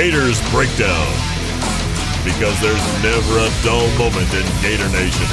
[0.00, 1.12] Gators Breakdown.
[2.24, 5.26] Because there's never a dull moment in Gator Nation.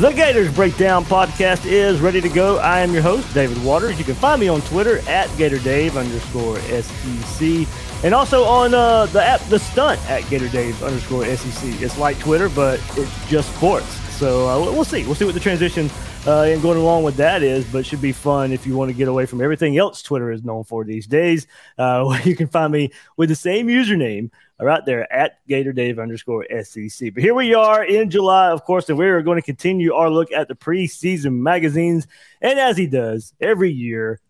[0.00, 2.56] The Gators Breakdown podcast is ready to go.
[2.56, 3.98] I am your host, David Waters.
[3.98, 7.68] You can find me on Twitter at GatorDave underscore SEC.
[8.02, 11.82] And also on uh, the app, The Stunt at GatorDave underscore SEC.
[11.82, 13.88] It's like Twitter, but it's just sports.
[14.16, 15.04] So uh, we'll see.
[15.04, 15.90] We'll see what the transition
[16.26, 18.96] uh, and going along with that is, but should be fun if you want to
[18.96, 21.46] get away from everything else Twitter is known for these days.
[21.78, 27.14] Uh, you can find me with the same username right there at GatorDave underscore SEC.
[27.14, 30.32] But here we are in July, of course, and we're going to continue our look
[30.32, 32.08] at the preseason magazines.
[32.40, 34.20] And as he does every year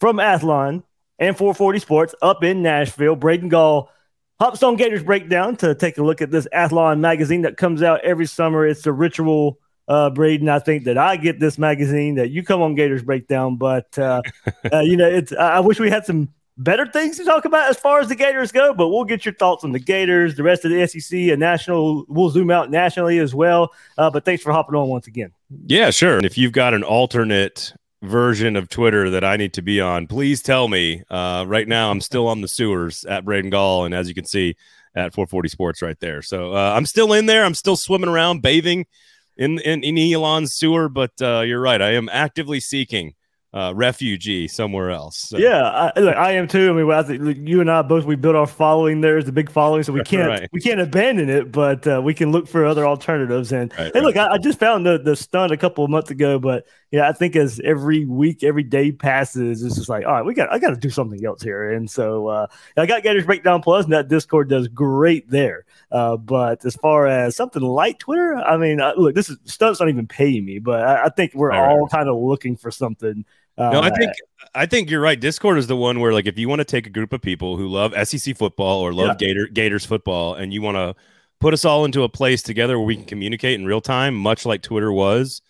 [0.00, 0.82] from Athlon
[1.18, 3.90] and 440 Sports up in Nashville, Braden Gall
[4.40, 8.00] hops on Gators Breakdown to take a look at this Athlon magazine that comes out
[8.02, 8.66] every summer.
[8.66, 10.48] It's a ritual uh, Braden.
[10.48, 14.22] I think that I get this magazine that you come on Gators Breakdown, but uh,
[14.72, 15.32] uh, you know, it's.
[15.32, 18.52] I wish we had some better things to talk about as far as the Gators
[18.52, 18.72] go.
[18.74, 22.04] But we'll get your thoughts on the Gators, the rest of the SEC, and national.
[22.08, 23.72] We'll zoom out nationally as well.
[23.98, 25.32] Uh, but thanks for hopping on once again.
[25.66, 26.16] Yeah, sure.
[26.16, 30.06] And if you've got an alternate version of Twitter that I need to be on,
[30.06, 31.02] please tell me.
[31.10, 34.26] Uh, right now, I'm still on the sewers at Braden Gall, and as you can
[34.26, 34.56] see,
[34.96, 36.22] at 440 Sports right there.
[36.22, 37.44] So uh, I'm still in there.
[37.44, 38.86] I'm still swimming around, bathing
[39.36, 40.88] in in, in Elon's sewer.
[40.88, 41.80] But uh, you're right.
[41.80, 43.14] I am actively seeking
[43.54, 45.16] uh, refugee somewhere else.
[45.16, 45.38] So.
[45.38, 46.70] Yeah, I, look, I am too.
[46.70, 49.32] I mean, I think you and I both we built our following there is a
[49.32, 50.48] big following, so we can't right.
[50.52, 53.52] we can't abandon it, but uh, we can look for other alternatives.
[53.52, 54.02] And right, and right.
[54.02, 57.08] look, I, I, just found the the stunt a couple of months ago, but yeah,
[57.08, 60.52] I think as every week, every day passes, it's just like, all right, we got
[60.52, 61.72] I got to do something else here.
[61.72, 62.46] And so uh,
[62.76, 65.64] I got Gators Breakdown Plus, and that Discord does great there.
[65.94, 69.78] Uh, but as far as something like Twitter, I mean, uh, look, this is stunt's
[69.78, 73.24] not even paying me, but I, I think we're all kind of looking for something
[73.56, 74.12] uh, no, I think
[74.54, 75.18] I think you're right.
[75.18, 77.56] Discord is the one where like if you want to take a group of people
[77.56, 79.28] who love SEC football or love yeah.
[79.28, 80.94] Gator Gators football and you want to
[81.40, 84.44] put us all into a place together where we can communicate in real time, much
[84.44, 85.40] like Twitter was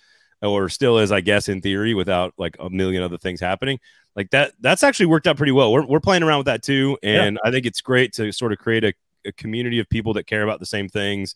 [0.43, 3.79] or still is, I guess, in theory, without like a million other things happening.
[4.15, 5.73] Like that, that's actually worked out pretty well.
[5.73, 6.99] We're, we're playing around with that too.
[7.03, 7.49] And yeah.
[7.49, 8.93] I think it's great to sort of create a,
[9.27, 11.35] a community of people that care about the same things,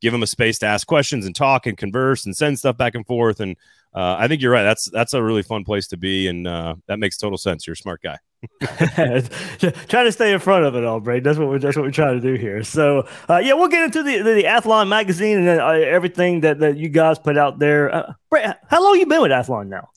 [0.00, 2.94] give them a space to ask questions and talk and converse and send stuff back
[2.94, 3.40] and forth.
[3.40, 3.56] And
[3.94, 4.62] uh, I think you're right.
[4.62, 7.66] That's that's a really fun place to be, and uh, that makes total sense.
[7.66, 8.18] You're a smart guy.
[8.60, 11.24] trying to stay in front of it all, Braden.
[11.24, 12.62] That's what we're that's what we're trying to do here.
[12.62, 16.58] So, uh, yeah, we'll get into the the, the Athlon magazine and uh, everything that,
[16.58, 17.94] that you guys put out there.
[17.94, 19.88] Uh, Braden, how long you been with Athlon now?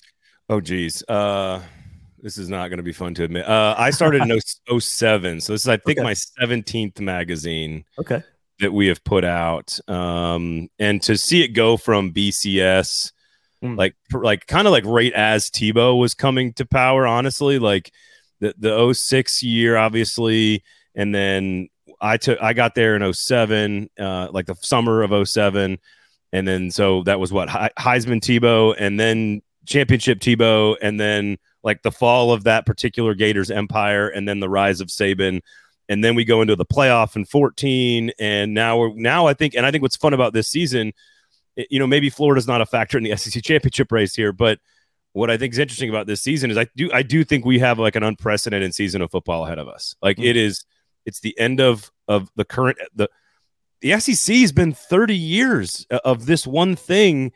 [0.48, 1.04] Oh, geez.
[1.08, 1.62] Uh,
[2.22, 3.47] this is not going to be fun to admit.
[3.47, 6.03] Uh, I started in 07, so this is I think okay.
[6.03, 7.85] my 17th magazine.
[7.97, 8.24] Okay.
[8.59, 13.13] That we have put out, um, and to see it go from BCS
[13.63, 13.78] mm.
[13.78, 17.07] like like kind of like right as Tebow was coming to power.
[17.07, 17.91] Honestly, like
[18.40, 20.63] the the 06 year, obviously,
[20.96, 21.69] and then
[22.01, 25.78] I took I got there in 07, uh, like the summer of 07.
[26.31, 31.81] And then so that was what Heisman Tebow, and then championship Tebow, and then like
[31.81, 35.42] the fall of that particular Gators empire, and then the rise of Saban
[35.88, 39.56] and then we go into the playoff in 14 and now we're now i think
[39.56, 40.94] and i think what's fun about this season
[41.69, 44.59] you know, maybe Florida's not a factor in the SEC championship race here, but
[45.14, 47.59] what I think is interesting about this season is I do I do think we
[47.59, 49.96] have like an unprecedented season of football ahead of us.
[50.02, 50.28] Like mm-hmm.
[50.28, 50.66] it is,
[51.06, 53.09] it's the end of of the current the
[53.81, 57.31] the SEC has been 30 years of this one thing,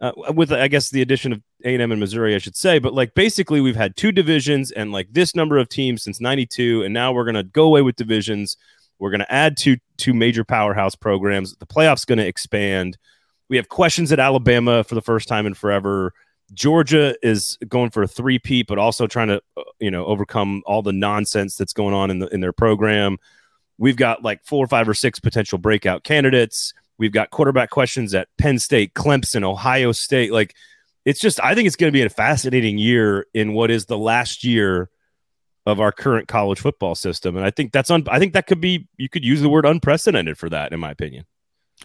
[0.00, 2.78] uh, with I guess the addition of A and M and Missouri, I should say.
[2.78, 6.82] But like basically, we've had two divisions and like this number of teams since '92,
[6.84, 8.56] and now we're gonna go away with divisions.
[8.98, 11.56] We're gonna add two two major powerhouse programs.
[11.56, 12.96] The playoffs to expand.
[13.48, 16.12] We have questions at Alabama for the first time in forever.
[16.52, 20.82] Georgia is going for a three-peat, but also trying to, uh, you know, overcome all
[20.82, 23.18] the nonsense that's going on in the in their program.
[23.78, 26.72] We've got like four or five or six potential breakout candidates.
[26.98, 30.32] We've got quarterback questions at Penn State, Clemson, Ohio State.
[30.32, 30.54] Like,
[31.04, 33.98] it's just, I think it's going to be a fascinating year in what is the
[33.98, 34.90] last year
[35.68, 38.60] of our current college football system, and I think that's un- I think that could
[38.60, 41.26] be you could use the word unprecedented for that, in my opinion.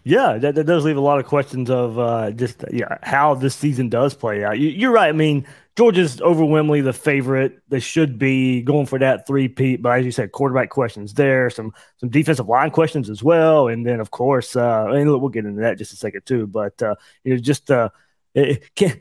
[0.05, 3.55] Yeah, that, that does leave a lot of questions of uh, just yeah how this
[3.55, 4.57] season does play out.
[4.57, 5.09] You, are right.
[5.09, 7.59] I mean, Georgia's overwhelmingly the favorite.
[7.67, 9.81] They should be going for that three peat.
[9.81, 13.85] But as you said, quarterback questions there, some some defensive line questions as well, and
[13.85, 16.45] then of course, uh, and we'll get into that just a second too.
[16.45, 17.89] But uh, you know, just uh,
[18.35, 18.99] it, can,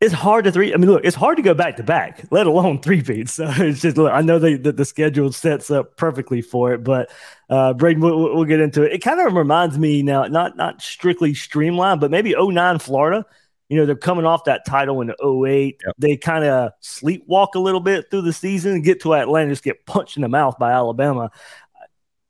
[0.00, 0.72] it's hard to three.
[0.72, 3.36] I mean, look, it's hard to go back to back, let alone three beats.
[3.42, 4.12] So it's just look.
[4.12, 7.10] I know that the schedule sets up perfectly for it, but
[7.50, 8.92] uh, Braden, we'll, we'll get into it.
[8.92, 13.26] It kind of reminds me now, not not strictly streamlined, but maybe 09 Florida.
[13.72, 15.80] You know, they're coming off that title in 08.
[15.86, 15.94] Yep.
[15.96, 19.64] They kind of sleepwalk a little bit through the season and get to Atlanta, just
[19.64, 21.30] get punched in the mouth by Alabama.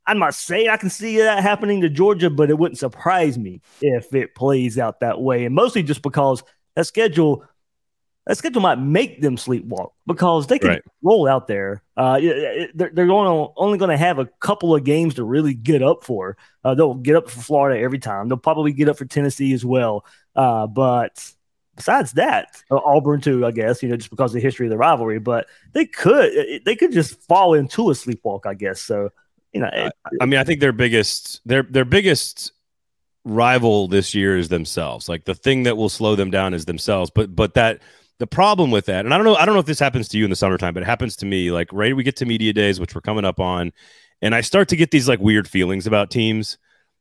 [0.06, 3.61] I'm not saying I can see that happening to Georgia, but it wouldn't surprise me
[3.81, 5.44] if it plays out that way.
[5.44, 6.44] And mostly just because
[6.77, 7.45] that schedule
[8.27, 10.83] that schedule might make them sleepwalk because they can right.
[11.03, 11.83] roll out there.
[11.97, 15.55] Uh, they're, they're going to, only going to have a couple of games to really
[15.55, 16.37] get up for.
[16.62, 18.29] Uh, they'll get up for Florida every time.
[18.29, 20.05] They'll probably get up for Tennessee as well.
[20.34, 21.32] Uh, but
[21.76, 24.70] besides that, uh, Auburn too, I guess, you know, just because of the history of
[24.70, 25.19] the rivalry.
[25.19, 28.81] But they could they could just fall into a sleepwalk, I guess.
[28.81, 29.11] So
[29.52, 32.52] you know, it, I mean, I think their biggest their their biggest
[33.25, 35.08] rival this year is themselves.
[35.08, 37.11] Like the thing that will slow them down is themselves.
[37.14, 37.82] But but that
[38.19, 40.19] the problem with that, and I don't know, I don't know if this happens to
[40.19, 41.50] you in the summertime, but it happens to me.
[41.50, 43.73] Like right, we get to media days, which we're coming up on,
[44.20, 46.58] and I start to get these like weird feelings about teams.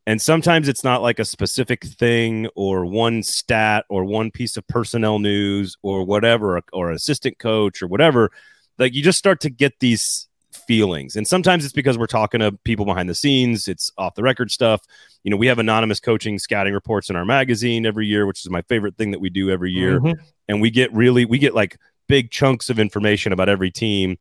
[0.07, 4.67] And sometimes it's not like a specific thing or one stat or one piece of
[4.67, 8.31] personnel news or whatever, or, assistant coach or whatever.
[8.79, 10.27] Like you just start to get these
[10.67, 11.15] feelings.
[11.15, 14.51] And sometimes it's because we're talking to people behind the scenes, it's off the record
[14.51, 14.81] stuff.
[15.23, 18.49] You know, we have anonymous coaching scouting reports in our magazine every year, which is
[18.49, 19.99] my favorite thing that we do every year.
[19.99, 20.19] Mm-hmm.
[20.47, 21.77] And we get really, we get like
[22.07, 24.17] big chunks of information about every team.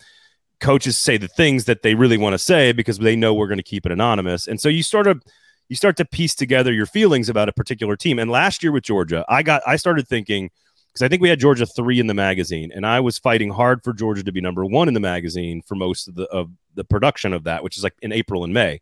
[0.61, 3.57] Coaches say the things that they really want to say because they know we're going
[3.57, 4.47] to keep it anonymous.
[4.47, 5.23] And so you sort of,
[5.71, 8.19] you start to piece together your feelings about a particular team.
[8.19, 10.51] And last year with Georgia, I got, I started thinking,
[10.89, 13.85] because I think we had Georgia three in the magazine, and I was fighting hard
[13.85, 16.83] for Georgia to be number one in the magazine for most of the of the
[16.83, 18.81] production of that, which is like in April and May.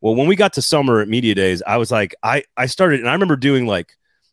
[0.00, 3.00] Well, when we got to summer at media days, I was like, I I started,
[3.00, 3.92] and I remember doing like,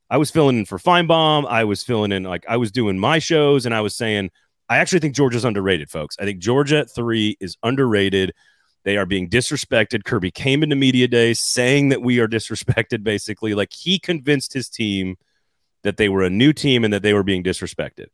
[0.10, 3.20] I was filling in for Finebaum, I was filling in like I was doing my
[3.20, 4.32] shows, and I was saying,
[4.70, 6.16] I actually think Georgia's underrated, folks.
[6.18, 8.34] I think Georgia three is underrated.
[8.84, 10.04] They are being disrespected.
[10.04, 13.54] Kirby came into media day saying that we are disrespected, basically.
[13.54, 15.18] Like he convinced his team
[15.84, 18.08] that they were a new team and that they were being disrespected.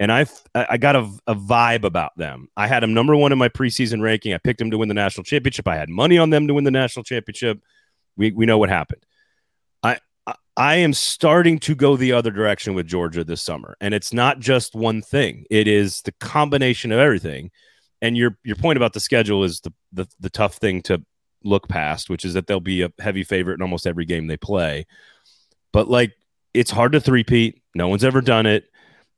[0.00, 2.48] And I I got a, a vibe about them.
[2.56, 4.34] I had them number one in my preseason ranking.
[4.34, 5.68] I picked them to win the national championship.
[5.68, 7.60] I had money on them to win the national championship.
[8.16, 9.04] We we know what happened.
[9.82, 9.98] I
[10.56, 14.40] I am starting to go the other direction with Georgia this summer, and it's not
[14.40, 15.44] just one thing.
[15.50, 17.50] It is the combination of everything.
[18.02, 21.02] And your your point about the schedule is the the, the tough thing to
[21.44, 24.36] look past, which is that they'll be a heavy favorite in almost every game they
[24.36, 24.86] play.
[25.72, 26.12] But like
[26.52, 27.62] it's hard to threepeat.
[27.74, 28.64] No one's ever done it.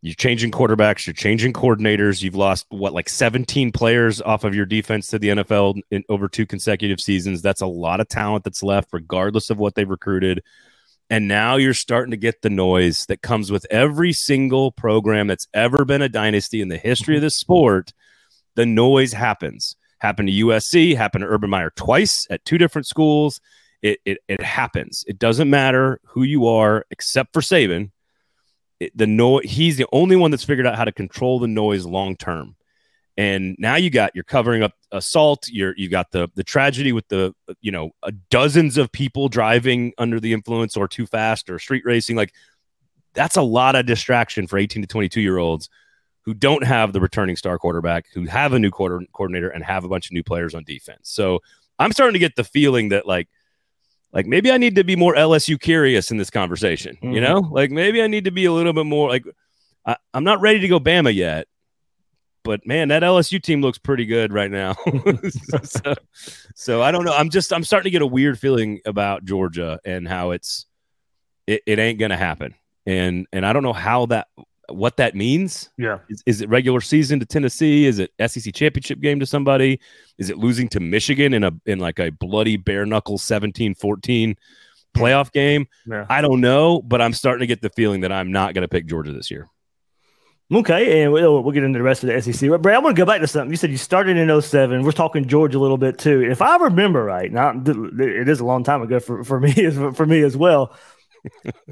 [0.02, 2.22] You're changing quarterbacks, you're changing coordinators.
[2.22, 6.28] You've lost what like 17 players off of your defense to the NFL in over
[6.28, 7.40] two consecutive seasons.
[7.40, 10.42] That's a lot of talent that's left, regardless of what they've recruited.
[11.08, 15.48] And now you're starting to get the noise that comes with every single program that's
[15.54, 17.94] ever been a dynasty in the history of the sport.
[18.56, 19.76] The noise happens.
[19.98, 23.40] Happened to USC, happened to Urban Meyer twice at two different schools.
[23.82, 25.04] It, it, it happens.
[25.06, 27.90] It doesn't matter who you are, except for Saban.
[28.80, 31.86] It, the no, he's the only one that's figured out how to control the noise
[31.86, 32.56] long term.
[33.16, 35.48] And now you got you're covering up assault.
[35.48, 37.90] You're you got the the tragedy with the you know
[38.28, 42.16] dozens of people driving under the influence or too fast or street racing.
[42.16, 42.32] Like
[43.12, 45.70] that's a lot of distraction for 18 to 22 year olds
[46.24, 49.84] who don't have the returning star quarterback, who have a new quarter coordinator, and have
[49.84, 51.10] a bunch of new players on defense.
[51.10, 51.40] So
[51.78, 53.28] I'm starting to get the feeling that like
[54.12, 56.96] like maybe I need to be more LSU curious in this conversation.
[56.96, 57.12] Mm-hmm.
[57.12, 59.24] You know, like maybe I need to be a little bit more like
[59.84, 61.46] I, am not ready to go Bama yet,
[62.44, 64.76] but man, that LSU team looks pretty good right now.
[65.62, 65.94] so,
[66.54, 67.14] so, I don't know.
[67.14, 70.66] I'm just I'm starting to get a weird feeling about Georgia and how it's
[71.46, 72.54] it, it ain't gonna happen.
[72.86, 74.28] And and I don't know how that
[74.68, 75.70] what that means.
[75.76, 75.98] Yeah.
[76.08, 77.86] Is, is, it regular season to Tennessee?
[77.86, 79.80] Is it SEC championship game to somebody?
[80.18, 84.36] Is it losing to Michigan in a in like a bloody bare knuckle 17-14
[84.96, 85.66] playoff game?
[85.86, 86.06] Yeah.
[86.08, 88.68] I don't know, but I'm starting to get the feeling that I'm not going to
[88.68, 89.48] pick Georgia this year.
[90.52, 92.50] Okay, and we'll, we'll, get into the rest of the SEC.
[92.50, 93.50] But Brad, I want to go back to something.
[93.50, 94.82] You said you started in 07.
[94.82, 96.22] We're talking Georgia a little bit too.
[96.22, 99.52] If I remember right, now it is a long time ago for, for me
[99.94, 100.76] for me as well.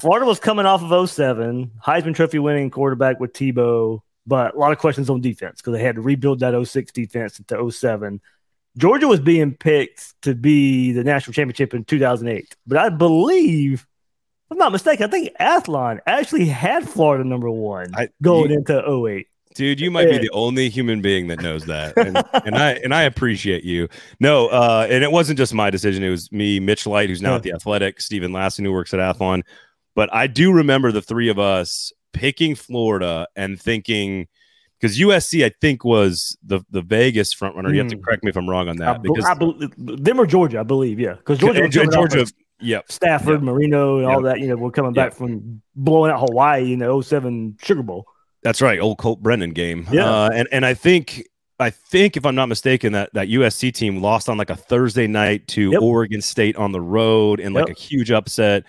[0.00, 4.72] Florida was coming off of 07, Heisman Trophy winning quarterback with Tebow, but a lot
[4.72, 8.20] of questions on defense because they had to rebuild that 06 defense into 07.
[8.76, 14.52] Georgia was being picked to be the national championship in 2008, but I believe, if
[14.52, 19.06] I'm not mistaken, I think Athlon actually had Florida number one I, going you, into
[19.08, 19.26] 08.
[19.54, 22.94] Dude, you might be the only human being that knows that, and, and I and
[22.94, 23.88] I appreciate you.
[24.20, 27.36] No, uh, and it wasn't just my decision; it was me, Mitch Light, who's now
[27.36, 29.42] at the Athletic, Steven Lassan, who works at Athlon.
[29.94, 34.28] But I do remember the three of us picking Florida and thinking
[34.80, 37.70] because USC, I think, was the the Vegas front runner.
[37.70, 37.72] Mm.
[37.72, 38.02] You have to hmm.
[38.02, 38.96] correct me if I'm wrong on that.
[38.96, 39.34] I, because I,
[39.76, 42.26] them or Georgia, I believe, yeah, because Georgia, Georgia,
[42.62, 42.92] Yep.
[42.92, 43.42] Stafford, Yep.
[43.42, 44.40] Moreno, and all that.
[44.40, 48.06] You know, we're coming back from blowing out Hawaii in the 07 Sugar Bowl.
[48.42, 49.86] That's right, old Colt Brennan game.
[49.92, 50.04] Yeah.
[50.10, 51.26] uh, and and I think
[51.60, 55.06] I think if I'm not mistaken, that that USC team lost on like a Thursday
[55.06, 55.82] night to Yep.
[55.82, 57.76] Oregon State on the road in like Yep.
[57.76, 58.64] a huge upset.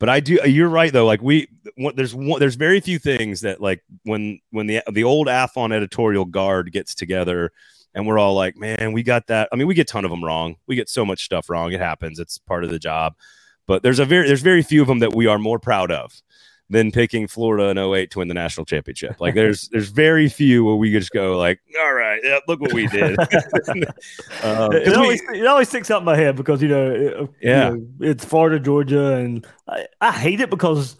[0.00, 0.38] But I do.
[0.44, 1.06] You're right though.
[1.06, 5.04] Like we, what, there's one, there's very few things that like when when the the
[5.04, 7.52] old Athlon editorial guard gets together
[7.94, 9.48] and we're all like, man, we got that.
[9.52, 10.56] I mean, we get a ton of them wrong.
[10.66, 11.70] We get so much stuff wrong.
[11.72, 12.18] It happens.
[12.18, 13.14] It's part of the job.
[13.68, 16.20] But there's a very there's very few of them that we are more proud of
[16.74, 19.20] than picking Florida in 08 to win the national championship.
[19.20, 22.72] Like there's there's very few where we just go like, all right, yeah, look what
[22.72, 23.18] we did.
[24.42, 27.00] um, it, we- always, it always sticks out in my head because you know, it-
[27.20, 27.70] you Yeah.
[27.70, 30.96] know, it's Florida, Georgia, and I, I hate it because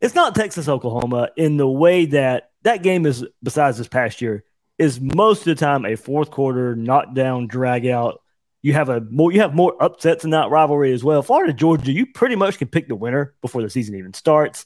[0.00, 3.24] it's not Texas, Oklahoma in the way that that game is.
[3.42, 4.44] Besides this past year,
[4.78, 8.20] is most of the time a fourth quarter knockdown drag out.
[8.62, 11.22] You have a more you have more upsets in that rivalry as well.
[11.22, 14.64] Florida, Georgia, you pretty much can pick the winner before the season even starts.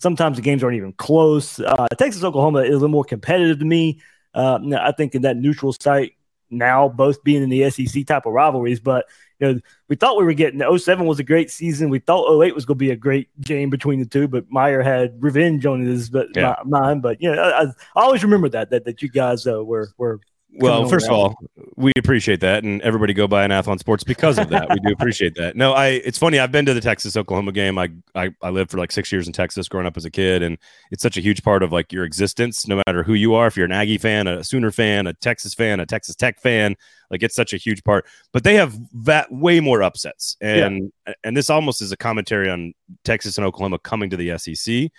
[0.00, 1.60] Sometimes the games aren't even close.
[1.60, 4.00] Uh, Texas, Oklahoma is a little more competitive to me.
[4.34, 6.14] Uh, I think in that neutral site
[6.50, 9.06] now, both being in the SEC type of rivalries, but
[9.38, 11.88] you know, we thought we were getting 07 was a great season.
[11.88, 14.82] We thought 08 was going to be a great game between the two, but Meyer
[14.82, 16.56] had revenge on his but Yeah.
[16.64, 17.02] mind.
[17.02, 20.20] But you know, I, I always remember that that that you guys uh, were were
[20.52, 21.36] Well, first of all,
[21.76, 24.68] we appreciate that, and everybody go buy an Athlon Sports because of that.
[24.68, 25.56] we do appreciate that.
[25.56, 25.88] No, I.
[25.88, 26.38] It's funny.
[26.38, 27.78] I've been to the Texas Oklahoma game.
[27.78, 30.42] I, I I lived for like six years in Texas, growing up as a kid,
[30.42, 30.58] and
[30.90, 33.46] it's such a huge part of like your existence, no matter who you are.
[33.46, 36.74] If you're an Aggie fan, a Sooner fan, a Texas fan, a Texas Tech fan,
[37.10, 38.06] like it's such a huge part.
[38.32, 40.92] But they have that way more upsets, and
[41.22, 44.90] and this almost is a commentary on Texas and Oklahoma coming to the SEC.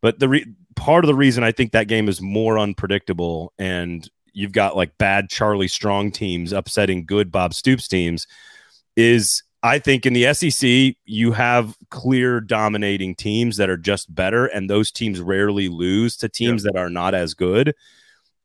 [0.00, 4.08] But the re- part of the reason I think that game is more unpredictable and
[4.38, 8.26] you've got like bad Charlie Strong teams upsetting good Bob Stoops teams
[8.96, 14.46] is I think in the SEC you have clear dominating teams that are just better
[14.46, 17.74] and those teams rarely lose to teams that are not as good.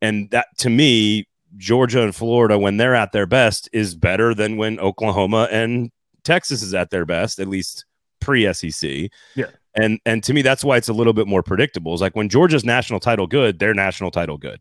[0.01, 4.57] And that to me Georgia and Florida when they're at their best is better than
[4.57, 5.91] when Oklahoma and
[6.23, 7.85] Texas is at their best at least
[8.19, 9.11] pre-SEC.
[9.35, 9.45] Yeah.
[9.75, 11.93] And and to me that's why it's a little bit more predictable.
[11.93, 14.59] It's like when Georgia's national title good, they're national title good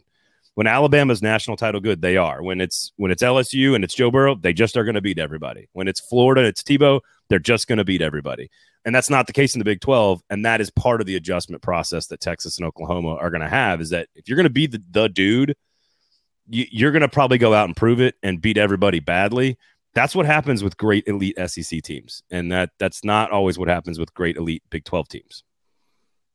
[0.54, 2.42] when Alabama's national title good, they are.
[2.42, 5.18] When it's when it's LSU and it's Joe Burrow, they just are going to beat
[5.18, 5.68] everybody.
[5.72, 8.50] When it's Florida, and it's Tebow, they're just going to beat everybody.
[8.84, 11.16] And that's not the case in the Big 12, and that is part of the
[11.16, 14.44] adjustment process that Texas and Oklahoma are going to have is that if you're going
[14.44, 15.54] to be the, the dude,
[16.48, 19.56] you, you're going to probably go out and prove it and beat everybody badly.
[19.94, 23.98] That's what happens with great elite SEC teams, and that that's not always what happens
[23.98, 25.44] with great elite Big 12 teams.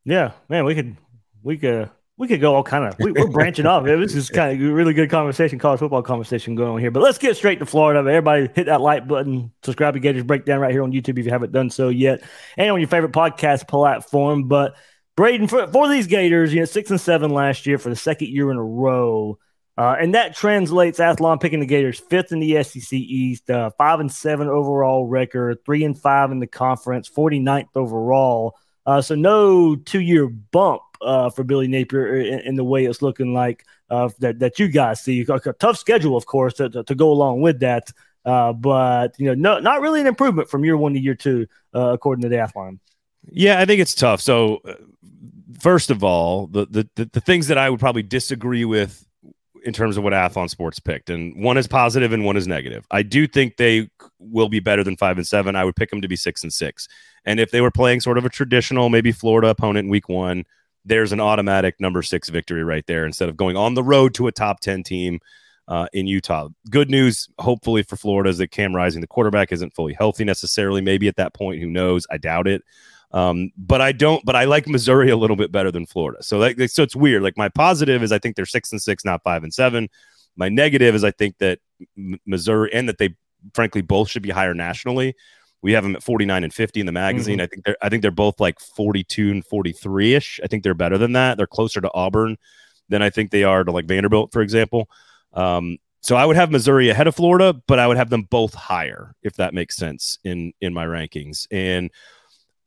[0.05, 0.95] Yeah, man, we could
[1.43, 3.86] we could we could go all kind of we, we're branching off.
[3.86, 6.91] It was just kind of really good conversation, college football conversation going on here.
[6.91, 8.00] But let's get straight to Florida.
[8.00, 11.31] Everybody hit that like button, subscribe to Gators Breakdown right here on YouTube if you
[11.31, 12.24] haven't done so yet,
[12.57, 14.47] and on your favorite podcast platform.
[14.47, 14.75] But
[15.15, 18.29] Braden, for, for these Gators, you know, six and seven last year for the second
[18.29, 19.38] year in a row.
[19.77, 24.00] Uh, and that translates Athlon picking the Gators fifth in the SEC East, uh, five
[24.00, 28.55] and seven overall record, three and five in the conference, 49th overall.
[28.88, 33.01] Uh, so no two year bump uh, for Billy Napier in, in, the way it's
[33.01, 35.25] looking like uh, that that you guys see.
[35.27, 37.91] A, tough schedule, of course, to, to, to go along with that.
[38.25, 41.48] Uh, but you know, no, not really an improvement from year one to year two,
[41.75, 42.79] uh, according to the Athlon.
[43.29, 44.22] Yeah, I think it's tough.
[44.22, 44.75] So, uh,
[45.60, 46.65] first of all, the
[46.96, 49.06] the the things that I would probably disagree with
[49.67, 52.88] in terms of what Athlon Sports picked, and one is positive and one is negative.
[52.89, 55.57] I do think they will be better than five and seven.
[55.57, 56.88] I would pick them to be six and six.
[57.25, 60.45] And if they were playing sort of a traditional, maybe Florida opponent in week one,
[60.86, 64.27] there's an automatic number six victory right there instead of going on the road to
[64.27, 65.19] a top 10 team
[65.67, 66.47] uh, in Utah.
[66.69, 70.79] Good news, hopefully, for Florida is that Cam Rising, the quarterback, isn't fully healthy necessarily.
[70.79, 72.07] Maybe at that point, who knows?
[72.09, 72.63] I doubt it.
[73.17, 74.24] Um, but I don't.
[74.25, 76.21] But I like Missouri a little bit better than Florida.
[76.21, 77.24] So like, so it's weird.
[77.24, 79.89] Like my positive is I think they're six and six, not five and seven.
[80.36, 81.59] My negative is I think that
[81.97, 83.15] M- Missouri and that they
[83.55, 85.15] frankly both should be higher nationally.
[85.63, 87.39] We have them at 49 and 50 in the magazine.
[87.39, 87.43] Mm-hmm.
[87.43, 90.39] I think they're I think they're both like 42 and 43 ish.
[90.43, 91.38] I think they're better than that.
[91.38, 92.38] They're closer to Auburn
[92.88, 94.89] than I think they are to like Vanderbilt, for example.
[95.33, 98.53] Um, so I would have Missouri ahead of Florida, but I would have them both
[98.53, 101.47] higher if that makes sense in in my rankings.
[101.50, 101.89] And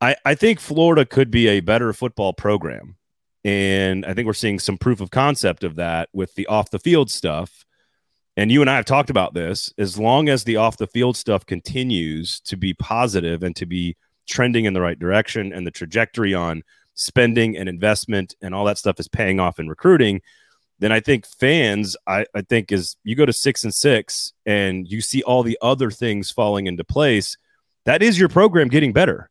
[0.00, 2.96] I I think Florida could be a better football program,
[3.44, 6.78] and I think we're seeing some proof of concept of that with the off the
[6.78, 7.64] field stuff
[8.36, 11.16] and you and I have talked about this, as long as the off the field
[11.16, 15.70] stuff continues to be positive and to be trending in the right direction and the
[15.70, 16.62] trajectory on
[16.94, 20.22] spending and investment and all that stuff is paying off in recruiting,
[20.78, 24.88] then I think fans, I, I think is you go to six and six and
[24.88, 27.36] you see all the other things falling into place.
[27.84, 29.28] that is your program getting better.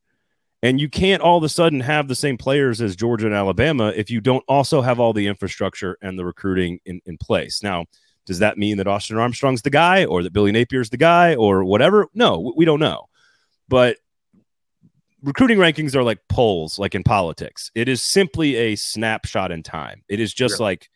[0.61, 3.93] And you can't all of a sudden have the same players as Georgia and Alabama
[3.95, 7.63] if you don't also have all the infrastructure and the recruiting in, in place.
[7.63, 7.85] Now,
[8.25, 11.63] does that mean that Austin Armstrong's the guy or that Billy Napier's the guy or
[11.63, 12.07] whatever?
[12.13, 13.05] No, we don't know.
[13.69, 13.97] But
[15.23, 17.71] recruiting rankings are like polls, like in politics.
[17.73, 20.03] It is simply a snapshot in time.
[20.09, 20.65] It is just yeah.
[20.65, 20.89] like,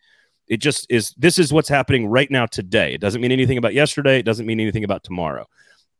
[0.46, 1.14] it just is.
[1.16, 2.92] This is what's happening right now today.
[2.92, 4.18] It doesn't mean anything about yesterday.
[4.18, 5.46] It doesn't mean anything about tomorrow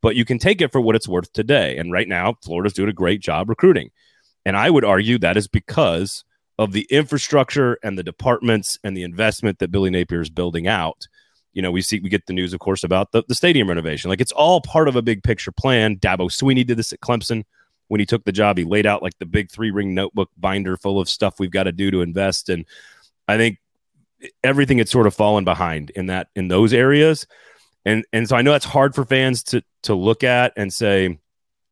[0.05, 1.79] but you can take it for what it's worth today.
[1.79, 3.91] And right now, Florida's doing a great job recruiting.
[4.45, 6.25] And I would argue that is because
[6.59, 11.09] of the infrastructure and the departments and the investment that Billy Napier is building out.
[11.55, 14.11] You know, we see we get the news, of course, about the, the stadium renovation.
[14.11, 15.97] Like it's all part of a big picture plan.
[15.97, 17.45] Dabo Sweeney did this at Clemson
[17.89, 18.59] when he took the job.
[18.59, 21.63] He laid out like the big three ring notebook binder full of stuff we've got
[21.63, 22.51] to do to invest.
[22.51, 22.67] And
[23.27, 23.57] I think
[24.43, 27.27] everything had sort of fallen behind in that in those areas
[27.85, 31.19] and and so I know that's hard for fans to to look at and say,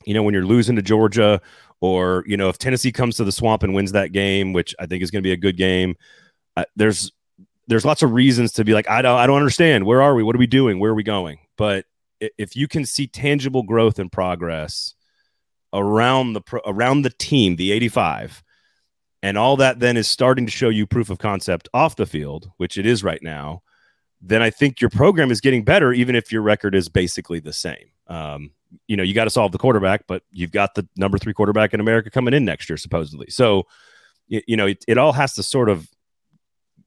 [0.05, 1.41] you know, when you're losing to Georgia,
[1.81, 4.87] or you know, if Tennessee comes to the swamp and wins that game, which I
[4.87, 5.97] think is going to be a good game,
[6.57, 7.13] uh, there's
[7.67, 9.85] there's lots of reasons to be like, I don't I don't understand.
[9.85, 10.23] Where are we?
[10.23, 10.79] What are we doing?
[10.79, 11.39] Where are we going?
[11.57, 11.87] But
[12.21, 14.95] if you can see tangible growth and progress
[15.73, 18.43] around the around the team, the 85,
[19.23, 22.51] and all that then is starting to show you proof of concept off the field,
[22.59, 23.63] which it is right now
[24.23, 27.53] then I think your program is getting better, even if your record is basically the
[27.53, 27.91] same.
[28.07, 28.53] Um,
[28.87, 31.75] you know, you got to solve the quarterback, but you've got the number three quarterback
[31.75, 33.27] in America coming in next year, supposedly.
[33.31, 33.67] So,
[34.29, 35.89] you, you know, it, it all has to sort of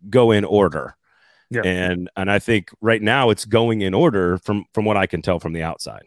[0.10, 0.96] go in order.
[1.52, 1.62] Yeah.
[1.64, 5.22] And and I think right now it's going in order from from what I can
[5.22, 6.04] tell from the outside.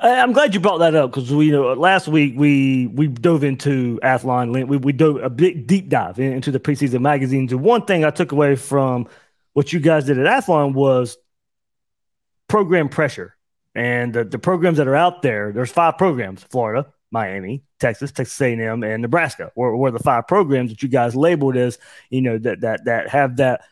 [0.00, 3.44] I'm glad you brought that up because we you know last week we we dove
[3.44, 4.66] into Athlon.
[4.66, 7.52] We we dove a big deep dive into the preseason magazines.
[7.52, 9.06] And one thing I took away from
[9.52, 11.16] what you guys did at Athlon was
[12.48, 13.36] program pressure.
[13.74, 18.40] And the, the programs that are out there, there's five programs, Florida, Miami, Texas, Texas
[18.40, 21.78] A&M, and Nebraska, were, were the five programs that you guys labeled as,
[22.10, 23.62] you know, that that that have that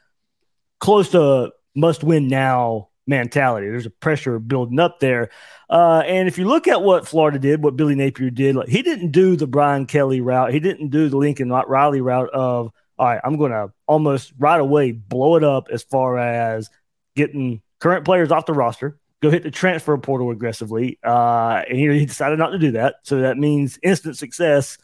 [0.79, 3.69] close to must win now mentality.
[3.69, 5.31] There's a pressure building up there.
[5.69, 8.83] Uh, and if you look at what Florida did, what Billy Napier did, like he
[8.83, 10.53] didn't do the Brian Kelly route.
[10.53, 14.61] He didn't do the Lincoln Riley route of all right, I'm going to almost right
[14.61, 16.69] away blow it up as far as
[17.17, 20.99] getting current players off the roster, go hit the transfer portal aggressively.
[21.03, 22.97] Uh, and he, he decided not to do that.
[23.05, 24.77] So that means instant success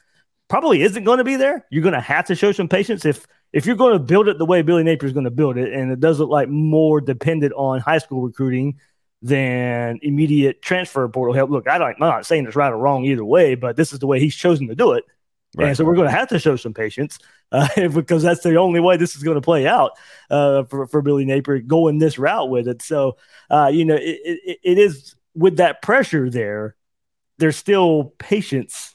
[0.49, 1.67] probably isn't going to be there.
[1.71, 4.39] You're going to have to show some patience if if you're going to build it
[4.39, 7.03] the way Billy Napier is going to build it, and it does look like more
[7.03, 8.81] dependent on high school recruiting
[9.21, 11.51] than immediate transfer portal help.
[11.51, 13.99] Look, I don't, I'm not saying it's right or wrong either way, but this is
[13.99, 15.05] the way he's chosen to do it.
[15.57, 15.69] Right.
[15.69, 17.19] And so we're going to have to show some patience
[17.51, 19.93] uh, because that's the only way this is going to play out
[20.31, 22.83] uh, for, for Billy Napier going this route with it.
[22.83, 23.17] So,
[23.51, 26.77] uh, you know, it, it, it is with that pressure there,
[27.39, 28.95] there's still patience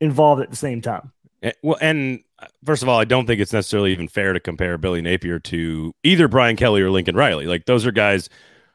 [0.00, 1.12] involved at the same time.
[1.42, 4.40] Eh, well, and uh, first of all, I don't think it's necessarily even fair to
[4.40, 7.46] compare Billy Napier to either Brian Kelly or Lincoln Riley.
[7.46, 8.30] Like those are guys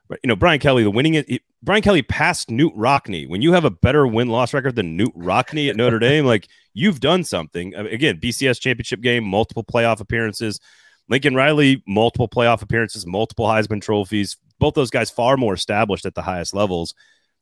[0.09, 3.27] you know, Brian Kelly, the winning it, Brian Kelly passed Knute Rockne.
[3.29, 6.49] When you have a better win loss record than Knute Rockne at Notre Dame, like
[6.73, 7.73] you've done something.
[7.73, 10.59] Again, BCS championship game, multiple playoff appearances.
[11.09, 14.37] Lincoln Riley, multiple playoff appearances, multiple Heisman trophies.
[14.59, 16.93] Both those guys far more established at the highest levels.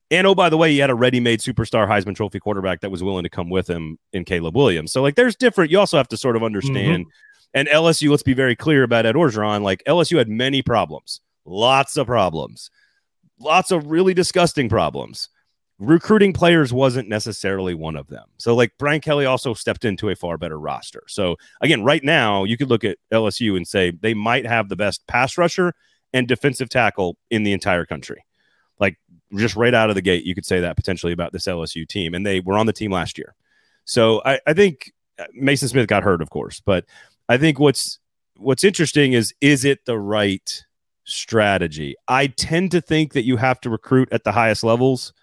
[0.10, 3.01] And oh, by the way, he had a ready-made superstar Heisman Trophy quarterback that was
[3.01, 4.91] willing to come with him in Caleb Williams.
[4.91, 5.71] So, like, there's different.
[5.71, 7.05] You also have to sort of understand.
[7.05, 7.10] Mm-hmm.
[7.53, 9.62] And LSU, let's be very clear about Ed Orgeron.
[9.62, 12.69] Like LSU had many problems lots of problems,
[13.41, 15.30] lots of really disgusting problems.
[15.80, 18.25] Recruiting players wasn't necessarily one of them.
[18.38, 21.04] So, like Brian Kelly also stepped into a far better roster.
[21.08, 24.75] So, again, right now, you could look at LSU and say they might have the
[24.75, 25.73] best pass rusher
[26.13, 28.23] and defensive tackle in the entire country.
[28.80, 28.99] Like,
[29.36, 32.13] just right out of the gate, you could say that potentially about this LSU team.
[32.13, 33.34] And they were on the team last year.
[33.84, 36.86] So, I, I think uh, Mason Smith got hurt, of course, but
[37.27, 37.97] I think what's
[38.38, 40.65] what's interesting is is it the right
[41.03, 41.95] strategy.
[42.07, 45.13] I tend to think that you have to recruit at the highest levels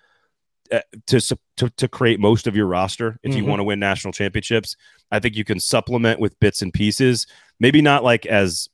[0.72, 3.38] uh, to, to to create most of your roster if mm-hmm.
[3.38, 4.76] you want to win national championships.
[5.10, 7.26] I think you can supplement with bits and pieces.
[7.60, 8.68] Maybe not like as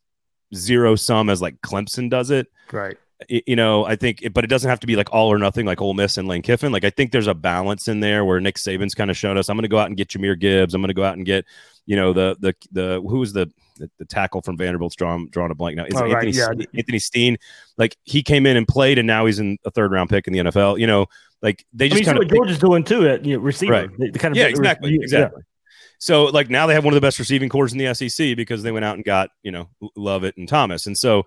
[0.55, 2.49] zero sum as like Clemson does it.
[2.73, 2.97] Right.
[3.29, 5.81] You know, I think, but it doesn't have to be like all or nothing like
[5.81, 6.73] Ole Miss and Lane Kiffin.
[6.73, 9.49] Like, I think there's a balance in there where Nick Saban's kind of shown us.
[9.49, 10.75] I'm going to go out and get Jahmyr Gibbs.
[10.75, 11.47] I'm going to go out and get,
[11.87, 15.51] you know, the the the who was the the, the, tackle from Vanderbilt's drawn drawing
[15.51, 15.85] a blank now.
[15.85, 16.67] Is oh, Anthony, right, yeah.
[16.75, 17.37] Anthony Steen?
[17.77, 20.33] Like he came in and played, and now he's in a third round pick in
[20.33, 20.79] the NFL.
[20.79, 21.07] You know,
[21.43, 23.73] like they just I mean, kind of what Georgia's doing too at you know, receiver.
[23.73, 23.91] Right.
[23.99, 25.43] They, they kind of yeah, exactly, re- exactly.
[25.43, 25.51] Yeah.
[25.99, 28.63] So like now they have one of the best receiving corps in the SEC because
[28.63, 31.25] they went out and got you know Lovett and Thomas, and so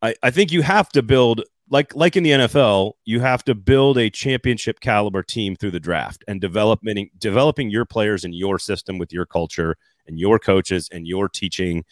[0.00, 3.54] I, I think you have to build like like in the NFL, you have to
[3.54, 8.58] build a championship caliber team through the draft and developing developing your players in your
[8.58, 11.84] system with your culture and your coaches and your teaching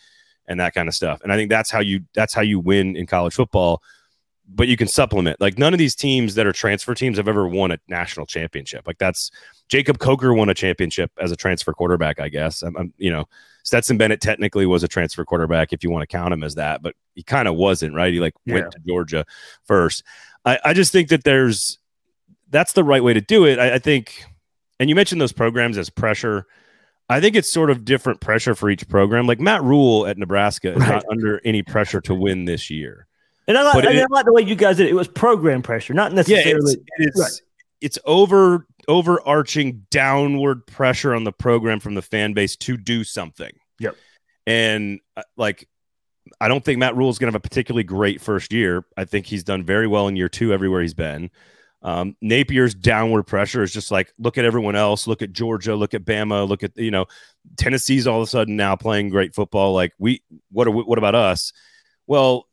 [0.46, 1.20] and that kind of stuff.
[1.22, 3.82] And I think that's how you that's how you win in college football.
[4.52, 5.40] But you can supplement.
[5.40, 8.84] Like none of these teams that are transfer teams have ever won a national championship.
[8.84, 9.30] Like that's
[9.68, 12.62] Jacob Coker won a championship as a transfer quarterback, I guess.
[12.62, 13.26] I'm, I'm, you know,
[13.62, 16.82] Stetson Bennett technically was a transfer quarterback if you want to count him as that,
[16.82, 18.12] but he kind of wasn't, right?
[18.12, 18.54] He like yeah.
[18.54, 19.24] went to Georgia
[19.62, 20.02] first.
[20.44, 21.78] I, I just think that there's
[22.48, 23.60] that's the right way to do it.
[23.60, 24.24] I, I think,
[24.80, 26.46] and you mentioned those programs as pressure.
[27.10, 29.26] I think it's sort of different pressure for each program.
[29.26, 30.88] Like Matt Rhule at Nebraska is right.
[30.88, 33.08] not under any pressure to win this year.
[33.48, 34.90] And I like, I, mean, I like the way you guys did it.
[34.90, 36.52] It was program pressure, not necessarily.
[36.52, 37.40] Yeah, it's, it's, right.
[37.80, 43.52] it's over overarching downward pressure on the program from the fan base to do something.
[43.80, 43.96] Yep.
[44.46, 45.68] And uh, like,
[46.40, 48.84] I don't think Matt Rhule is going to have a particularly great first year.
[48.96, 51.30] I think he's done very well in year two everywhere he's been.
[51.82, 55.94] Um, Napier's downward pressure is just like look at everyone else, look at Georgia, look
[55.94, 57.06] at Bama, look at you know
[57.56, 59.72] Tennessee's all of a sudden now playing great football.
[59.72, 61.52] Like we, what are we, what about us?
[62.06, 62.46] Well,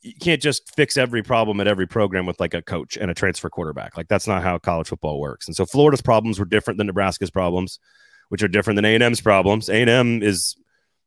[0.00, 3.14] you can't just fix every problem at every program with like a coach and a
[3.14, 3.96] transfer quarterback.
[3.96, 5.46] Like that's not how college football works.
[5.46, 7.78] And so Florida's problems were different than Nebraska's problems,
[8.30, 9.68] which are different than A&M's problems.
[9.68, 10.56] A&M is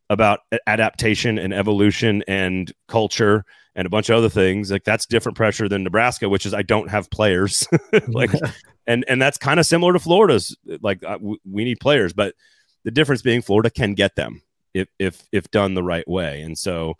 [0.09, 3.43] about adaptation and evolution and culture
[3.75, 4.71] and a bunch of other things.
[4.71, 7.67] Like that's different pressure than Nebraska, which is I don't have players.
[8.07, 8.31] like
[8.87, 10.55] and and that's kind of similar to Florida's.
[10.81, 12.35] Like uh, w- we need players, but
[12.83, 14.41] the difference being Florida can get them
[14.73, 16.41] if if if done the right way.
[16.41, 16.95] And so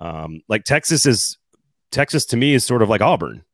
[0.00, 1.38] um, like Texas is
[1.90, 3.44] Texas to me is sort of like Auburn.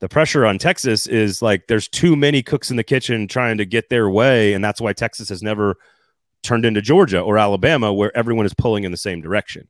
[0.00, 3.66] The pressure on Texas is like there's too many cooks in the kitchen trying to
[3.66, 5.76] get their way, and that's why Texas has never
[6.42, 9.68] turned into Georgia or Alabama, where everyone is pulling in the same direction.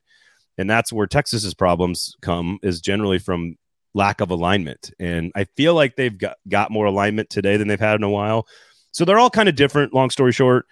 [0.59, 3.57] And that's where Texas's problems come is generally from
[3.95, 4.93] lack of alignment.
[4.99, 8.11] And I feel like they've got, got more alignment today than they've had in a
[8.11, 8.47] while.
[8.93, 9.95] So they're all kind of different.
[9.95, 10.67] Long story short,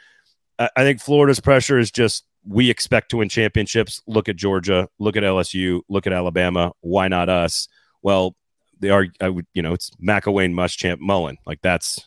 [0.59, 4.03] I, I think Florida's pressure is just we expect to win championships.
[4.07, 6.73] Look at Georgia, look at LSU, look at Alabama.
[6.81, 7.69] Why not us?
[8.03, 8.37] Well,
[8.81, 9.07] they are.
[9.21, 11.39] I would, you know, it's McElwain, Muschamp, Mullen.
[11.47, 12.07] Like that's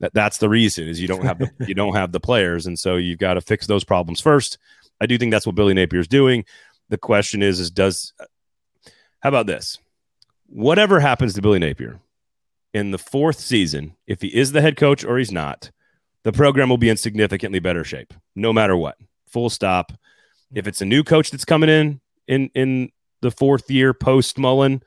[0.00, 0.14] that.
[0.14, 2.96] That's the reason is you don't have the you don't have the players, and so
[2.96, 4.58] you've got to fix those problems first.
[5.00, 6.44] I do think that's what Billy Napier is doing.
[6.88, 8.12] The question is, is does
[9.20, 9.78] how about this?
[10.46, 12.00] Whatever happens to Billy Napier
[12.72, 15.70] in the fourth season, if he is the head coach or he's not,
[16.24, 19.92] the program will be in significantly better shape, no matter what full stop.
[20.54, 24.82] If it's a new coach that's coming in in in the fourth year post Mullen,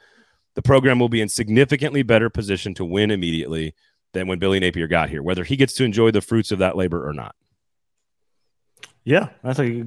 [0.56, 3.76] the program will be in significantly better position to win immediately
[4.14, 6.78] than when Billy Napier got here, whether he gets to enjoy the fruits of that
[6.78, 7.36] labor or not.
[9.08, 9.86] Yeah, that's a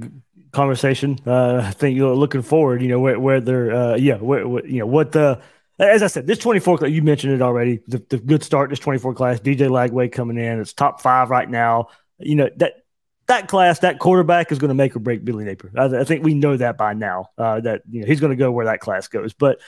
[0.51, 1.19] conversation.
[1.27, 2.81] Uh, I think you're looking forward.
[2.81, 5.43] You know where where they're uh, yeah where, where, you know what the
[5.79, 9.13] as I said this 24 you mentioned it already the, the good start this 24
[9.13, 11.89] class DJ Lagway coming in it's top five right now.
[12.19, 12.77] You know that
[13.27, 15.71] that class, that quarterback is going to make or break Billy Napier.
[15.77, 17.29] I, I think we know that by now.
[17.37, 19.35] Uh, that you know he's going to go where that class goes.
[19.35, 19.61] But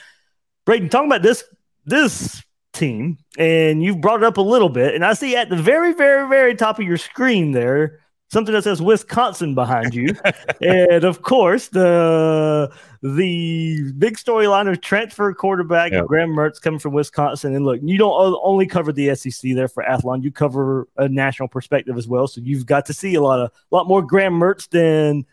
[0.65, 1.43] Braden, talking about this
[1.85, 2.41] this
[2.73, 5.93] team, and you've brought it up a little bit, and I see at the very,
[5.93, 7.99] very, very top of your screen there
[8.33, 10.15] something that says Wisconsin behind you,
[10.61, 12.69] and of course the
[13.01, 16.07] the big storyline of transfer quarterback yep.
[16.07, 17.55] Graham Mertz coming from Wisconsin.
[17.55, 21.47] And look, you don't only cover the SEC there for Athlon; you cover a national
[21.47, 22.27] perspective as well.
[22.27, 25.25] So you've got to see a lot of a lot more Graham Mertz than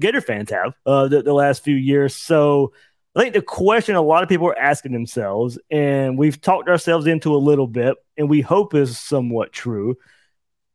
[0.00, 2.16] Gator fans have uh, the, the last few years.
[2.16, 2.72] So.
[3.14, 7.06] I think the question a lot of people are asking themselves, and we've talked ourselves
[7.06, 9.96] into a little bit, and we hope is somewhat true,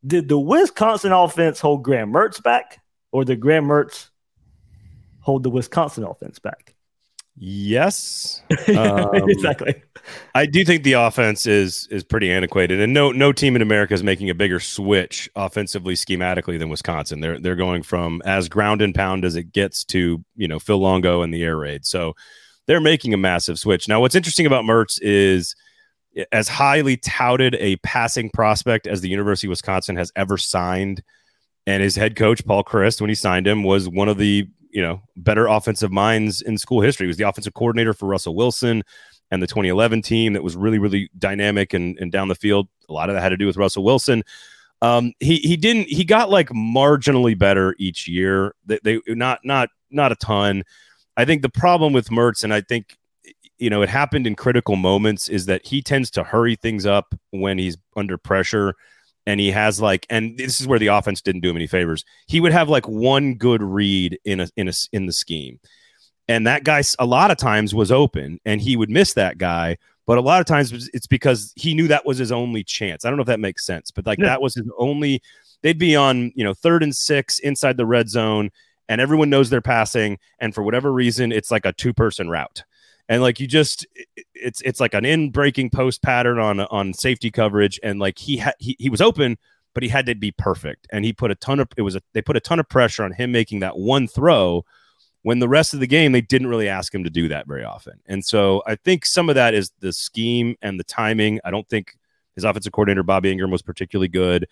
[0.06, 4.10] did the Wisconsin offense hold Graham Mertz back, or did Graham Mertz
[5.20, 6.76] hold the Wisconsin offense back?
[7.38, 8.42] Yes,
[8.76, 9.82] um, exactly.
[10.36, 13.94] I do think the offense is is pretty antiquated, and no no team in America
[13.94, 17.22] is making a bigger switch offensively schematically than Wisconsin.
[17.22, 20.80] They're they're going from as ground and pound as it gets to you know Phil
[20.80, 21.86] Longo and the air raid.
[21.86, 22.14] So
[22.68, 23.88] they're making a massive switch.
[23.88, 25.56] Now, what's interesting about Mertz is
[26.32, 31.04] as highly touted a passing prospect as the University of Wisconsin has ever signed.
[31.67, 34.82] And his head coach, Paul Chryst, when he signed him, was one of the you
[34.82, 37.06] know better offensive minds in school history.
[37.06, 38.84] He was the offensive coordinator for Russell Wilson
[39.30, 42.67] and the 2011 team that was really really dynamic and, and down the field.
[42.89, 44.24] A lot of that had to do with Russell Wilson.
[44.82, 48.56] Um, he he didn't he got like marginally better each year.
[48.65, 50.63] They, they not not not a ton.
[51.17, 52.97] I think the problem with Mertz, and I think
[53.62, 57.13] you know, it happened in critical moments is that he tends to hurry things up
[57.30, 58.76] when he's under pressure.
[59.28, 62.04] And he has like, and this is where the offense didn't do him any favors.
[62.26, 65.60] He would have like one good read in a in a in the scheme,
[66.28, 69.78] and that guy a lot of times was open and he would miss that guy
[70.08, 73.10] but a lot of times it's because he knew that was his only chance i
[73.10, 74.28] don't know if that makes sense but like yeah.
[74.28, 75.21] that was his only
[75.62, 78.50] they'd be on you know third and six inside the red zone
[78.88, 82.63] and everyone knows they're passing and for whatever reason it's like a two person route
[83.12, 83.86] and like you just
[84.34, 88.38] it's it's like an in breaking post pattern on on safety coverage and like he
[88.38, 89.38] had he, he was open
[89.74, 92.02] but he had to be perfect and he put a ton of it was a
[92.13, 94.63] they put a ton of pressure on him making that one throw
[95.24, 97.63] when the rest of the game they didn't really ask him to do that very
[97.63, 98.00] often.
[98.08, 101.39] And so I think some of that is the scheme and the timing.
[101.43, 101.95] I don't think
[102.36, 104.47] his offensive coordinator Bobby Engram was particularly good.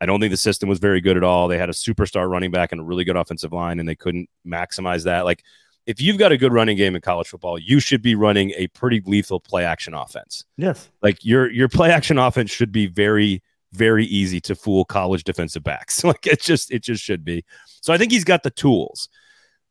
[0.00, 1.48] I don't think the system was very good at all.
[1.48, 4.28] They had a superstar running back and a really good offensive line, and they couldn't
[4.46, 5.24] maximize that.
[5.24, 5.44] Like,
[5.86, 8.68] if you've got a good running game in college football, you should be running a
[8.68, 10.44] pretty lethal play action offense.
[10.56, 10.88] Yes.
[11.02, 13.42] Like your your play action offense should be very
[13.72, 16.04] very easy to fool college defensive backs.
[16.04, 17.44] like it just it just should be.
[17.80, 19.08] So I think he's got the tools.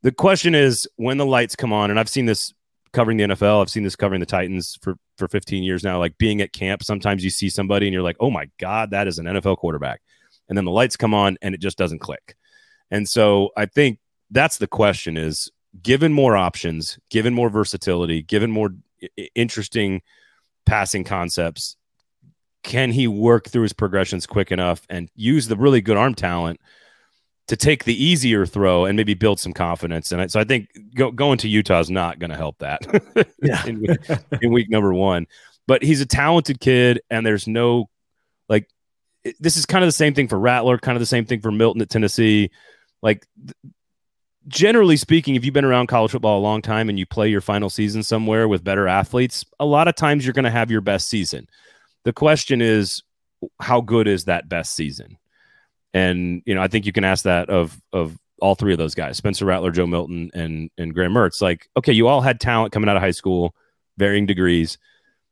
[0.03, 2.53] The question is when the lights come on, and I've seen this
[2.91, 3.61] covering the NFL.
[3.61, 5.97] I've seen this covering the Titans for for 15 years now.
[5.97, 9.07] Like being at camp, sometimes you see somebody and you're like, "Oh my god, that
[9.07, 10.01] is an NFL quarterback,"
[10.47, 12.35] and then the lights come on and it just doesn't click.
[12.91, 13.99] And so I think
[14.29, 15.49] that's the question: is
[15.81, 18.73] given more options, given more versatility, given more
[19.35, 20.01] interesting
[20.65, 21.75] passing concepts,
[22.63, 26.59] can he work through his progressions quick enough and use the really good arm talent?
[27.47, 30.11] to take the easier throw and maybe build some confidence.
[30.11, 32.81] And so I think go, going to Utah is not going to help that
[33.41, 33.65] yeah.
[33.65, 33.99] in, week,
[34.41, 35.27] in, week, number one.
[35.67, 37.89] But he's a talented kid, and there's no
[38.49, 38.69] like
[39.39, 41.51] this is kind of the same thing for Rattler, kind of the same thing for
[41.51, 42.49] Milton at Tennessee.
[43.01, 43.25] Like
[44.47, 47.41] generally speaking, if you've been around college football a long time and you play your
[47.41, 50.81] final season somewhere with better athletes, a lot of times you're going to have your
[50.81, 51.47] best season.
[52.03, 53.03] The question is,
[53.59, 55.17] how good is that best season?
[55.93, 58.95] And you know, I think you can ask that of of all three of those
[58.95, 61.41] guys, Spencer Rattler, Joe Milton, and and Graham Mertz.
[61.41, 63.55] Like, okay, you all had talent coming out of high school,
[63.97, 64.77] varying degrees.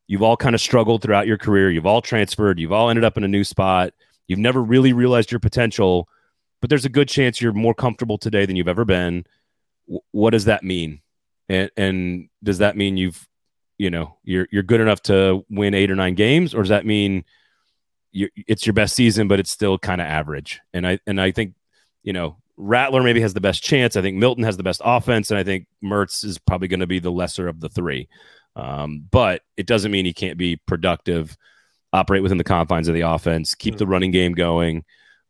[0.07, 1.71] You've all kind of struggled throughout your career.
[1.71, 2.59] You've all transferred.
[2.59, 3.93] You've all ended up in a new spot.
[4.27, 6.07] You've never really realized your potential,
[6.61, 9.25] but there's a good chance you're more comfortable today than you've ever been.
[9.87, 11.01] W- what does that mean?
[11.49, 13.27] And, and does that mean you've,
[13.77, 16.85] you know, you're you're good enough to win eight or nine games, or does that
[16.85, 17.25] mean
[18.13, 20.61] it's your best season, but it's still kind of average.
[20.73, 21.55] And I and I think
[22.03, 23.95] you know Rattler maybe has the best chance.
[23.95, 26.87] I think Milton has the best offense, and I think Mertz is probably going to
[26.87, 28.07] be the lesser of the three.
[28.55, 31.37] Um, but it doesn't mean he can't be productive,
[31.93, 33.91] operate within the confines of the offense, keep the mm-hmm.
[33.91, 34.83] running game going.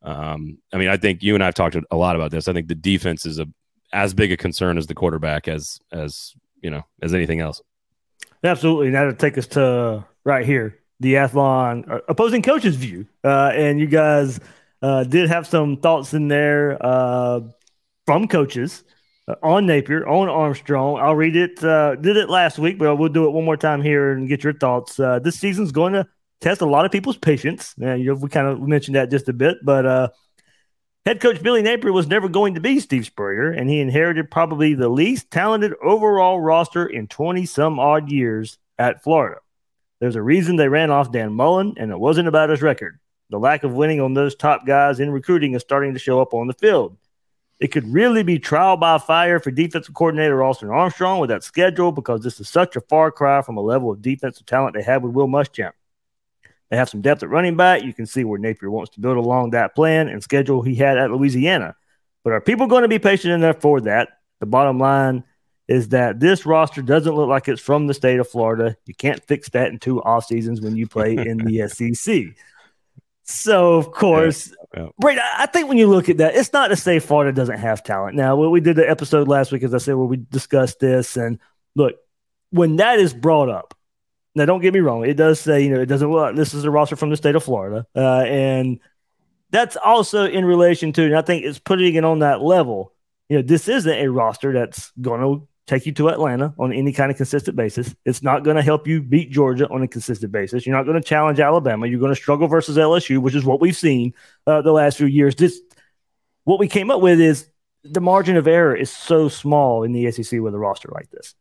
[0.04, 2.48] Um, I mean, I think you and I have talked a lot about this.
[2.48, 3.48] I think the defense is a
[3.94, 7.62] as big a concern as the quarterback as as you know as anything else.
[8.44, 8.90] Absolutely.
[8.90, 13.80] Now to take us to right here the Athlon uh, opposing coaches' view, uh, and
[13.80, 14.40] you guys
[14.82, 17.42] uh, did have some thoughts in there uh,
[18.06, 18.84] from coaches
[19.28, 21.00] uh, on Napier, on Armstrong.
[21.00, 21.64] I'll read it.
[21.64, 24.44] Uh, did it last week, but we'll do it one more time here and get
[24.44, 24.96] your thoughts.
[24.96, 26.08] this season's going to
[26.42, 27.74] test a lot of people's patience.
[27.82, 30.10] And you know, we kind of mentioned that just a bit, but uh,
[31.06, 34.74] head coach Billy Napier was never going to be Steve Spurrier, and he inherited probably
[34.74, 39.40] the least talented overall roster in 20 some odd years at Florida.
[40.00, 43.00] There's a reason they ran off Dan Mullen, and it wasn't about his record.
[43.30, 46.34] The lack of winning on those top guys in recruiting is starting to show up
[46.34, 46.98] on the field.
[47.60, 51.92] It could really be trial by fire for defensive coordinator Austin Armstrong with that schedule
[51.92, 55.04] because this is such a far cry from a level of defensive talent they had
[55.04, 55.74] with Will Muschamp.
[56.72, 57.84] They have some depth at running back.
[57.84, 60.98] You can see where Napier wants to build along that plan and schedule he had
[60.98, 61.76] at Louisiana.
[62.24, 64.08] But are people going to be patient enough for that?
[64.40, 65.26] The bottom line
[65.68, 68.78] is that this roster doesn't look like it's from the state of Florida.
[68.86, 72.36] You can't fix that in two off seasons when you play in the SEC.
[73.24, 74.90] So of course, yeah, yeah.
[74.98, 77.84] Brady, I think when you look at that, it's not to say Florida doesn't have
[77.84, 78.16] talent.
[78.16, 81.38] Now, we did the episode last week, as I said, where we discussed this, and
[81.76, 81.96] look,
[82.50, 83.74] when that is brought up,
[84.36, 86.10] now don't get me wrong, it does say you know it doesn't.
[86.10, 88.80] Well, this is a roster from the state of Florida, uh, and
[89.50, 92.94] that's also in relation to, and I think it's putting it on that level.
[93.30, 96.92] You know, this isn't a roster that's going to take you to Atlanta on any
[96.92, 97.96] kind of consistent basis.
[98.06, 100.66] It's not going to help you beat Georgia on a consistent basis.
[100.66, 101.88] You're not going to challenge Alabama.
[101.88, 104.14] You're going to struggle versus LSU, which is what we've seen
[104.48, 105.36] uh, the last few years.
[105.36, 105.62] This,
[106.44, 107.48] what we came up with is
[107.84, 111.36] the margin of error is so small in the SEC with a roster like this.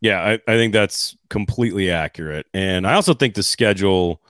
[0.00, 2.46] Yeah, I, I think that's completely accurate.
[2.54, 4.22] And I also think the schedule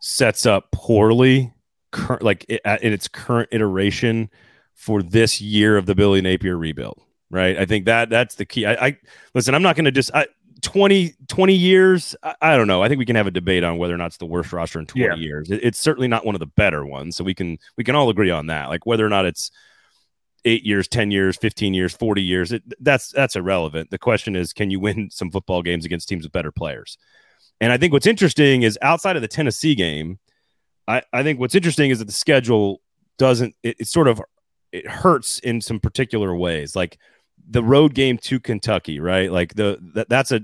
[0.00, 1.52] sets up poorly,
[1.92, 4.28] cur- like in its current iteration
[4.74, 7.00] for this year of the Billy Napier rebuild
[7.32, 7.58] right?
[7.58, 8.64] I think that that's the key.
[8.64, 8.98] I, I
[9.34, 9.56] listen.
[9.56, 10.26] I'm not going to just I,
[10.60, 12.14] 20, 20 years.
[12.22, 12.82] I, I, don't know.
[12.82, 14.78] I think we can have a debate on whether or not it's the worst roster
[14.78, 15.14] in 20 yeah.
[15.16, 15.50] years.
[15.50, 17.16] It, it's certainly not one of the better ones.
[17.16, 18.68] So we can we can all agree on that.
[18.68, 19.50] Like whether or not it's
[20.44, 22.52] eight years, 10 years, 15 years, 40 years.
[22.52, 23.90] It, that's that's irrelevant.
[23.90, 26.98] The question is, can you win some football games against teams with better players?
[27.60, 30.18] And I think what's interesting is outside of the Tennessee game,
[30.88, 32.80] I, I think what's interesting is that the schedule
[33.18, 34.20] doesn't it, it sort of
[34.72, 36.74] it hurts in some particular ways.
[36.74, 36.98] Like
[37.48, 39.30] the road game to Kentucky, right?
[39.30, 40.40] Like the that, that's a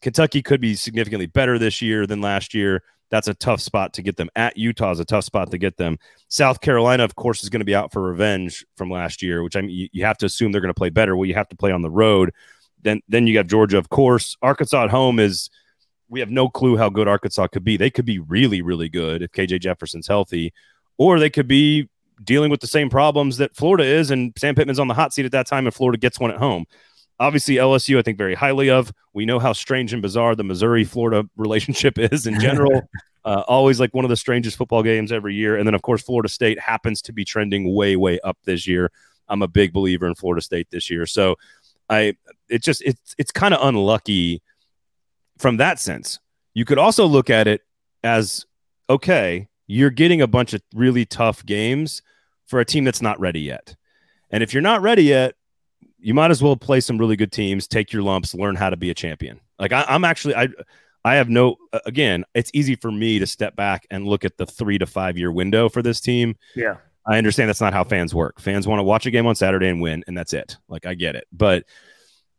[0.00, 2.82] Kentucky could be significantly better this year than last year.
[3.10, 4.28] That's a tough spot to get them.
[4.34, 5.98] At Utah is a tough spot to get them.
[6.28, 9.56] South Carolina, of course, is going to be out for revenge from last year, which
[9.56, 11.16] I mean, you, have to assume they're going to play better.
[11.16, 12.32] Well, you have to play on the road.
[12.82, 14.36] Then, then you got Georgia, of course.
[14.42, 15.50] Arkansas at home is.
[16.10, 17.76] We have no clue how good Arkansas could be.
[17.78, 20.52] They could be really, really good if KJ Jefferson's healthy,
[20.98, 21.88] or they could be
[22.22, 25.24] dealing with the same problems that Florida is, and Sam Pittman's on the hot seat
[25.24, 26.66] at that time, and Florida gets one at home.
[27.20, 28.92] Obviously, LSU, I think very highly of.
[29.12, 32.82] We know how strange and bizarre the Missouri Florida relationship is in general.
[33.24, 35.56] uh, always like one of the strangest football games every year.
[35.56, 38.90] And then, of course, Florida State happens to be trending way, way up this year.
[39.28, 41.06] I'm a big believer in Florida State this year.
[41.06, 41.36] So
[41.88, 42.14] I,
[42.48, 44.42] it just, it's, it's kind of unlucky
[45.38, 46.18] from that sense.
[46.52, 47.62] You could also look at it
[48.02, 48.44] as
[48.88, 52.02] okay, you're getting a bunch of really tough games
[52.46, 53.76] for a team that's not ready yet.
[54.30, 55.34] And if you're not ready yet,
[56.04, 58.76] you might as well play some really good teams, take your lumps, learn how to
[58.76, 59.40] be a champion.
[59.58, 60.48] Like I, am actually, I,
[61.04, 61.56] I have no.
[61.86, 65.18] Again, it's easy for me to step back and look at the three to five
[65.18, 66.36] year window for this team.
[66.54, 68.40] Yeah, I understand that's not how fans work.
[68.40, 70.56] Fans want to watch a game on Saturday and win, and that's it.
[70.68, 71.64] Like I get it, but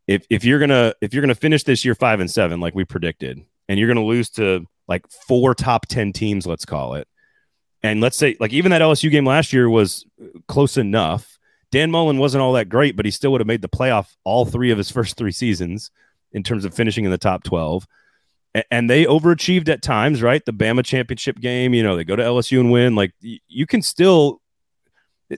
[0.08, 2.86] if if you're gonna if you're gonna finish this year five and seven like we
[2.86, 7.08] predicted, and you're gonna lose to like four top ten teams, let's call it,
[7.86, 11.38] and let's say, like, even that LSU game last year was uh, close enough.
[11.76, 14.46] Dan Mullen wasn't all that great, but he still would have made the playoff all
[14.46, 15.92] three of his first three seasons
[16.32, 17.86] in terms of finishing in the top 12.
[18.72, 20.42] And they overachieved at times, right?
[20.46, 22.96] The Bama championship game, you know, they go to LSU and win.
[22.96, 24.40] Like, you can still,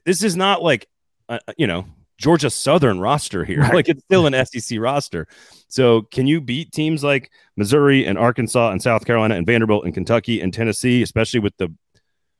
[0.06, 0.88] this is not like,
[1.28, 1.86] uh, uh, you know,
[2.20, 3.62] Georgia Southern roster here.
[3.62, 3.74] Right.
[3.74, 5.28] Like, it's still an SEC roster.
[5.70, 9.94] So, can you beat teams like Missouri and Arkansas and South Carolina and Vanderbilt and
[9.96, 11.74] Kentucky and Tennessee, especially with the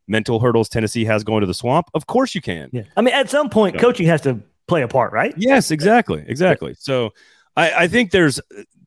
[0.08, 1.90] mental hurdles Tennessee has going to the swamp?
[1.94, 2.70] Of course you can.
[2.72, 2.84] Yeah.
[2.96, 5.34] I mean, at some point, so, coaching has to play a part, right?
[5.38, 6.24] Yes, exactly.
[6.28, 6.76] Exactly.
[6.78, 7.14] So
[7.56, 8.40] I, I think there's,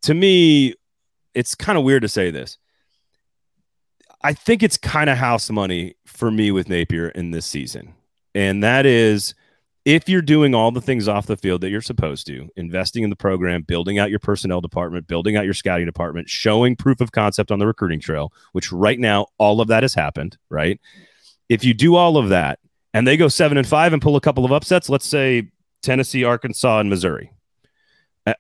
[0.03, 0.75] to me,
[1.35, 2.59] it's kind of weird to say this.
[4.23, 7.95] I think it's kind of house money for me with Napier in this season.
[8.35, 9.35] And that is
[9.87, 13.11] if you're doing all the things off the field that you're supposed to, investing in
[13.11, 17.13] the program, building out your personnel department, building out your scouting department, showing proof of
[17.13, 20.79] concept on the recruiting trail, which right now all of that has happened, right?
[21.51, 22.61] If you do all of that
[22.95, 25.51] and they go seven and five and pull a couple of upsets, let's say
[25.83, 27.33] Tennessee, Arkansas, and Missouri,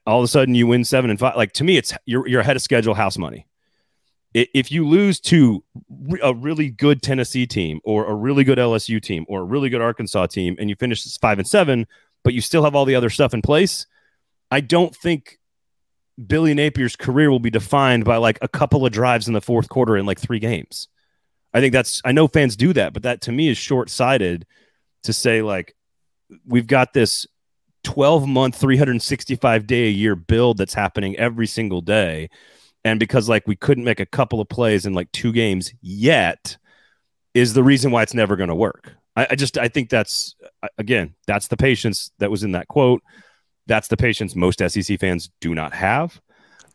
[0.06, 1.36] all of a sudden you win seven and five.
[1.36, 3.46] Like to me, it's you're, you're ahead of schedule house money.
[4.32, 5.64] If you lose to
[6.22, 9.80] a really good Tennessee team or a really good LSU team or a really good
[9.80, 11.88] Arkansas team and you finish five and seven,
[12.22, 13.86] but you still have all the other stuff in place,
[14.52, 15.40] I don't think
[16.24, 19.68] Billy Napier's career will be defined by like a couple of drives in the fourth
[19.68, 20.86] quarter in like three games.
[21.52, 24.46] I think that's I know fans do that, but that to me is short sighted
[25.04, 25.74] to say like
[26.46, 27.26] we've got this
[27.84, 32.28] 12 month 365 day a year build that's happening every single day.
[32.84, 36.56] And because like we couldn't make a couple of plays in like two games yet
[37.34, 38.92] is the reason why it's never going to work.
[39.16, 40.36] I, I, just i think that's
[40.78, 43.02] again that's the patience that was in that quote.
[43.66, 46.20] That's the patience most sec fans do not have.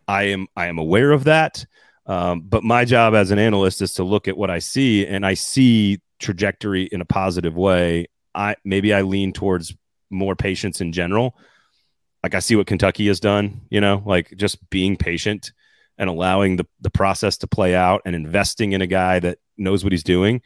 [0.08, 1.66] I am i am aware of that
[2.06, 5.26] um, but my job as an analyst is to look at what I see, and
[5.26, 8.08] I see trajectory in a positive way.
[8.34, 9.76] I maybe I lean towards
[10.10, 11.36] more patience in general.
[12.24, 15.52] Like I see what Kentucky has done, you know, like just being patient
[15.98, 19.84] and allowing the, the process to play out and investing in a guy that knows
[19.84, 20.42] what he's doing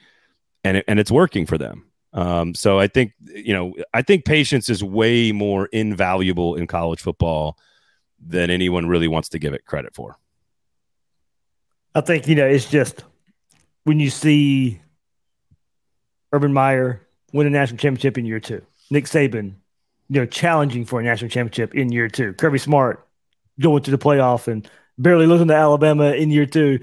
[0.63, 1.86] and it, and it's working for them.
[2.12, 7.02] Um, so I think you know I think patience is way more invaluable in college
[7.02, 7.58] football
[8.19, 10.17] than anyone really wants to give it credit for.
[11.95, 13.04] I think you know it's just
[13.84, 14.82] when you see
[16.32, 19.54] Urban Meyer win a national championship in year two, Nick Saban,
[20.10, 23.06] you know, challenging for a national championship in year two, Kirby Smart
[23.60, 26.79] going to the playoff and barely losing to Alabama in year two.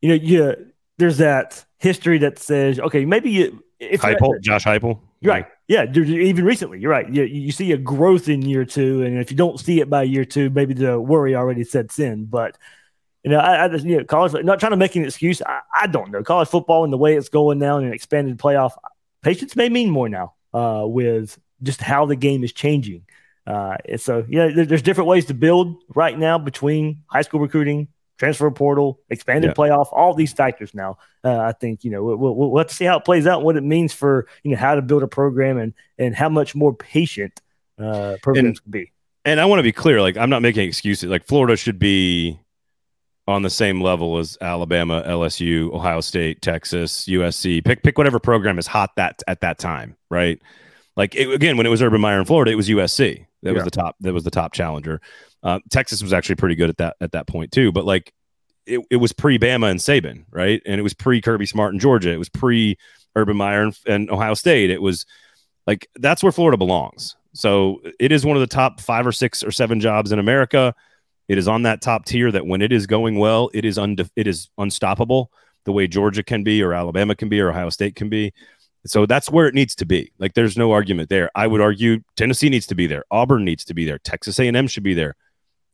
[0.00, 0.52] You know, yeah,
[0.98, 5.46] there's that history that says, okay, maybe you, if Heupel, Josh Heupel, you're right.
[5.68, 7.12] Yeah, even recently, you're right.
[7.12, 10.04] You, you see a growth in year two, and if you don't see it by
[10.04, 12.26] year two, maybe the worry already sets in.
[12.26, 12.56] But
[13.26, 15.42] you know, I, I just, you know, college, not trying to make an excuse.
[15.42, 16.22] I, I, don't know.
[16.22, 18.76] College football and the way it's going now and an expanded playoff,
[19.20, 23.04] patience may mean more now uh, with just how the game is changing.
[23.44, 27.40] Uh, and so, yeah, there, there's different ways to build right now between high school
[27.40, 29.54] recruiting, transfer portal, expanded yeah.
[29.54, 30.98] playoff, all these factors now.
[31.24, 33.42] Uh, I think you know we'll, we'll, we'll, have to see how it plays out,
[33.42, 36.54] what it means for you know how to build a program, and and how much
[36.54, 37.40] more patient
[37.76, 38.92] uh, programs and, can be.
[39.24, 41.10] And I want to be clear, like I'm not making excuses.
[41.10, 42.38] Like Florida should be
[43.28, 47.64] on the same level as Alabama, LSU, Ohio State, Texas, USC.
[47.64, 50.40] Pick pick whatever program is hot that at that time, right?
[50.96, 53.54] Like it, again, when it was Urban Meyer in Florida, it was USC that yeah.
[53.54, 53.96] was the top.
[54.00, 55.00] That was the top challenger.
[55.42, 57.72] Uh, Texas was actually pretty good at that at that point too.
[57.72, 58.12] But like
[58.66, 60.60] it, it was pre Bama and Saban, right?
[60.66, 62.12] And it was pre Kirby Smart in Georgia.
[62.12, 62.76] It was pre
[63.14, 64.70] Urban Meyer and, and Ohio State.
[64.70, 65.06] It was
[65.66, 67.16] like that's where Florida belongs.
[67.34, 70.74] So it is one of the top five or six or seven jobs in America.
[71.28, 74.10] It is on that top tier that when it is going well, it is unde-
[74.16, 75.30] it is unstoppable
[75.64, 78.32] the way Georgia can be or Alabama can be or Ohio State can be.
[78.86, 80.12] So that's where it needs to be.
[80.18, 81.30] Like there's no argument there.
[81.34, 83.04] I would argue Tennessee needs to be there.
[83.10, 83.98] Auburn needs to be there.
[83.98, 85.16] Texas A&M should be there.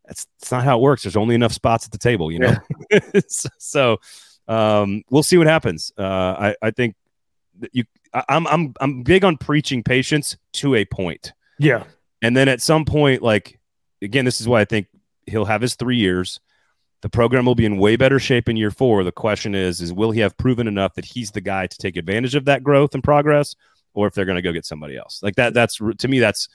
[0.06, 1.02] That's, that's not how it works.
[1.02, 2.54] There's only enough spots at the table, you know.
[2.90, 3.00] Yeah.
[3.58, 3.98] so
[4.48, 5.92] um, we'll see what happens.
[5.96, 6.96] Uh, I, I think
[7.72, 7.84] you.
[8.12, 11.32] I, I'm I'm I'm big on preaching patience to a point.
[11.58, 11.84] Yeah.
[12.20, 13.58] And then at some point, like
[14.02, 14.88] again, this is why I think
[15.26, 16.40] he'll have his three years.
[17.02, 19.02] The program will be in way better shape in year four.
[19.02, 21.96] The question is, is will he have proven enough that he's the guy to take
[21.96, 23.56] advantage of that growth and progress,
[23.92, 25.20] or if they're going to go get somebody else?
[25.22, 25.52] Like that.
[25.52, 26.20] That's to me.
[26.20, 26.48] That's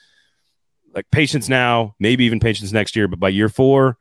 [0.94, 3.08] like patience now, maybe even patience next year.
[3.08, 3.98] But by year four,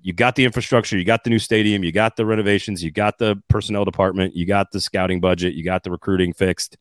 [0.00, 3.18] you got the infrastructure, you got the new stadium, you got the renovations, you got
[3.18, 6.78] the personnel department, you got the scouting budget, you got the recruiting fixed.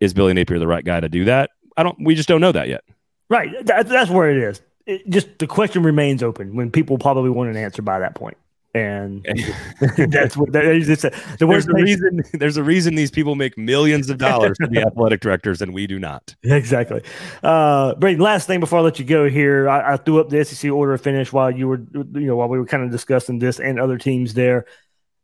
[0.00, 1.50] Is Billy Napier the right guy to do that?
[1.76, 1.96] I don't.
[2.02, 2.84] We just don't know that yet.
[3.28, 3.66] Right.
[3.66, 7.50] That, that's where it is it just the question remains open when people probably want
[7.50, 8.36] an answer by that point.
[8.76, 9.24] And
[10.10, 10.88] that's what that is.
[10.88, 12.24] It's a, the there's a reason.
[12.32, 15.86] There's a reason these people make millions of dollars to be athletic directors, and we
[15.86, 16.34] do not.
[16.42, 17.00] Exactly.
[17.44, 20.44] Uh, Braden, last thing before I let you go here, I, I threw up the
[20.44, 23.38] SEC order of finish while you were, you know, while we were kind of discussing
[23.38, 24.66] this and other teams there.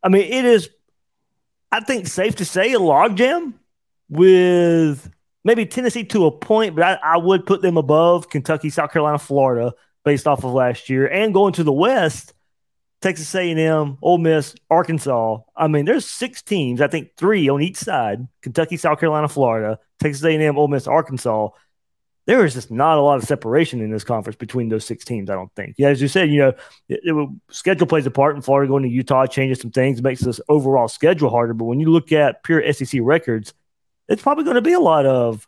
[0.01, 0.69] I mean, it is,
[1.73, 3.55] I think, safe to say a logjam
[4.07, 5.11] with
[5.43, 9.19] maybe Tennessee to a point, but I, I, would put them above Kentucky, South Carolina,
[9.19, 9.73] Florida,
[10.03, 12.33] based off of last year, and going to the West,
[13.01, 15.39] Texas A&M, Ole Miss, Arkansas.
[15.55, 16.81] I mean, there's six teams.
[16.81, 21.49] I think three on each side: Kentucky, South Carolina, Florida, Texas A&M, Ole Miss, Arkansas.
[22.27, 25.31] There is just not a lot of separation in this conference between those six teams.
[25.31, 25.75] I don't think.
[25.79, 26.53] Yeah, as you said, you know,
[26.87, 30.21] it, it, schedule plays a part in Florida going to Utah changes some things, makes
[30.21, 31.55] this overall schedule harder.
[31.55, 33.55] But when you look at pure SEC records,
[34.07, 35.47] it's probably going to be a lot of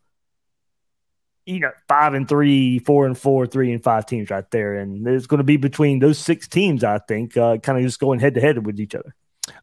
[1.45, 5.07] you know five and three, four and four, three and five teams right there, and
[5.07, 6.83] it's going to be between those six teams.
[6.83, 9.13] I think uh, kind of just going head to head with each other.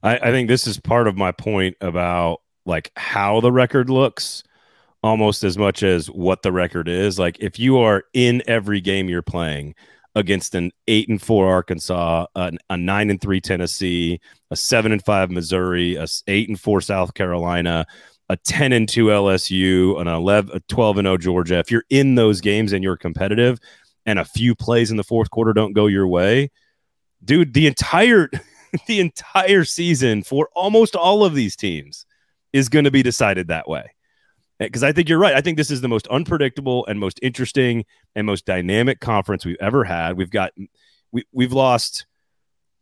[0.03, 4.43] I, I think this is part of my point about like how the record looks
[5.03, 7.19] almost as much as what the record is.
[7.19, 9.75] Like if you are in every game you're playing
[10.15, 14.21] against an eight and four Arkansas, a, a nine and three Tennessee,
[14.51, 17.87] a seven and five Missouri, a eight and four South Carolina,
[18.31, 22.15] a 10 and 2 LSU, an 11, a 12 and 0 Georgia, if you're in
[22.15, 23.59] those games and you're competitive
[24.07, 26.49] and a few plays in the fourth quarter don't go your way,
[27.25, 28.31] dude, the entire
[28.87, 32.07] the entire season for almost all of these teams
[32.53, 33.91] is going to be decided that way.
[34.61, 35.35] Eh, because I think you're right.
[35.35, 39.57] I think this is the most unpredictable and most interesting and most dynamic conference we've
[39.61, 40.17] ever had.
[40.17, 40.53] We've got
[41.11, 42.07] we we've lost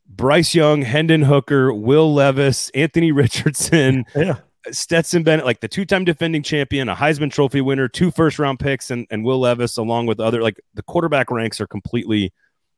[0.06, 4.40] Bryce Young, Hendon Hooker, Will Levis, Anthony Richardson, yeah.
[4.70, 9.06] Stetson Bennett, like the two-time defending champion, a Heisman Trophy winner, two first-round picks, and
[9.10, 12.32] and Will Levis, along with other like the quarterback ranks are completely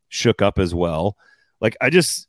[0.09, 1.17] shook up as well.
[1.61, 2.29] Like I just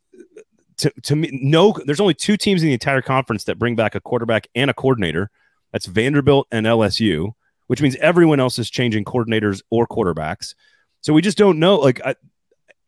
[0.77, 3.95] to to me, no, there's only two teams in the entire conference that bring back
[3.95, 5.29] a quarterback and a coordinator.
[5.71, 7.33] That's Vanderbilt and LSU,
[7.67, 10.53] which means everyone else is changing coordinators or quarterbacks.
[11.01, 11.77] So we just don't know.
[11.77, 12.15] Like, I,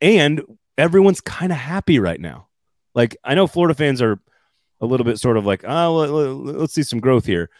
[0.00, 0.42] and
[0.76, 2.48] everyone's kind of happy right now.
[2.94, 4.20] Like I know Florida fans are
[4.80, 7.50] a little bit sort of like, oh, let's see some growth here.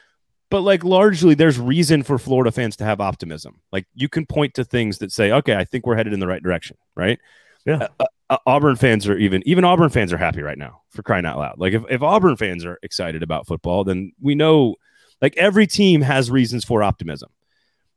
[0.50, 3.60] But like largely, there's reason for Florida fans to have optimism.
[3.72, 6.26] Like you can point to things that say, okay, I think we're headed in the
[6.26, 7.18] right direction, right?
[7.66, 7.88] Yeah.
[7.98, 11.26] Uh, uh, Auburn fans are even even Auburn fans are happy right now for crying
[11.26, 11.58] out loud.
[11.58, 14.76] Like if, if Auburn fans are excited about football, then we know
[15.20, 17.30] like every team has reasons for optimism.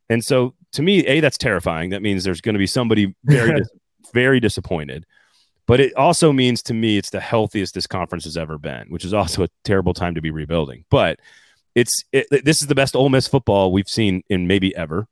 [0.10, 1.90] And so to me, A, that's terrifying.
[1.92, 3.70] That means there's going to be somebody very, dis-
[4.14, 5.06] very disappointed.
[5.68, 9.04] But it also means to me it's the healthiest this conference has ever been, which
[9.04, 10.86] is also a terrible time to be rebuilding.
[10.90, 11.20] But
[11.76, 15.08] it's it, this is the best Ole Miss football we've seen in maybe ever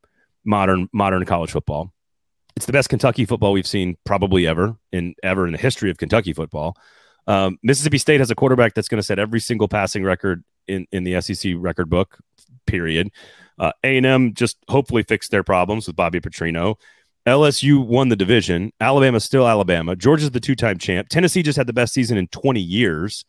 [0.46, 1.92] modern modern college football.
[2.56, 5.98] It's the best Kentucky football we've seen probably ever in ever in the history of
[5.98, 6.78] Kentucky football.
[7.28, 10.88] Um, Mississippi State has a quarterback that's going to set every single passing record in,
[10.92, 12.18] in the SEC record book.
[12.66, 13.12] Period.
[13.58, 16.76] Uh, A&M just hopefully fixed their problems with Bobby Petrino
[17.26, 18.72] LSU won the division.
[18.80, 19.96] Alabama's still Alabama.
[19.96, 21.10] Georgia's the two-time champ.
[21.10, 23.26] Tennessee just had the best season in 20 years.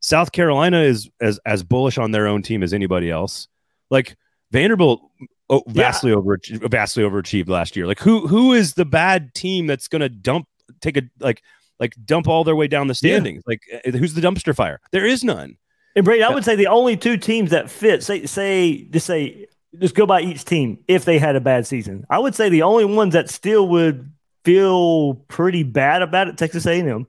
[0.00, 3.48] South Carolina is as as bullish on their own team as anybody else.
[3.90, 4.16] Like
[4.50, 5.02] Vanderbilt
[5.50, 6.16] oh, vastly yeah.
[6.16, 7.86] over vastly overachieved last year.
[7.86, 10.48] Like who who is the bad team that's going to dump
[10.80, 11.42] take a like
[11.78, 13.42] like dump all their way down the standings?
[13.46, 13.52] Yeah.
[13.52, 14.80] Like eh, who's the dumpster fire?
[14.90, 15.56] There is none.
[15.96, 19.46] And Brady, I would say the only two teams that fit say say just say
[19.78, 22.04] just go by each team if they had a bad season.
[22.10, 24.10] I would say the only ones that still would
[24.44, 27.06] feel pretty bad about it Texas A&M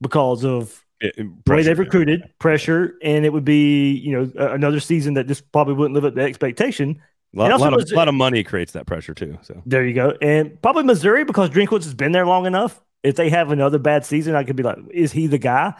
[0.00, 4.80] because of it, the way they've recruited, pressure, and it would be you know another
[4.80, 7.00] season that just probably wouldn't live up to expectation.
[7.34, 9.38] A lot, lot, of, lot of money creates that pressure too.
[9.42, 12.80] So there you go, and probably Missouri because Drinkwitz has been there long enough.
[13.04, 15.74] If they have another bad season, I could be like, is he the guy?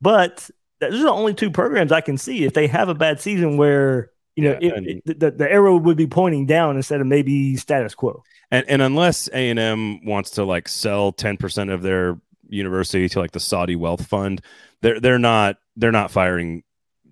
[0.00, 0.48] But
[0.80, 2.44] those are the only two programs I can see.
[2.44, 5.76] If they have a bad season where you know yeah, it, it, the, the arrow
[5.76, 8.22] would be pointing down instead of maybe status quo.
[8.50, 12.18] And and unless A and M wants to like sell ten percent of their
[12.48, 14.42] university to like the Saudi wealth fund,
[14.80, 16.62] they're they're not they're not firing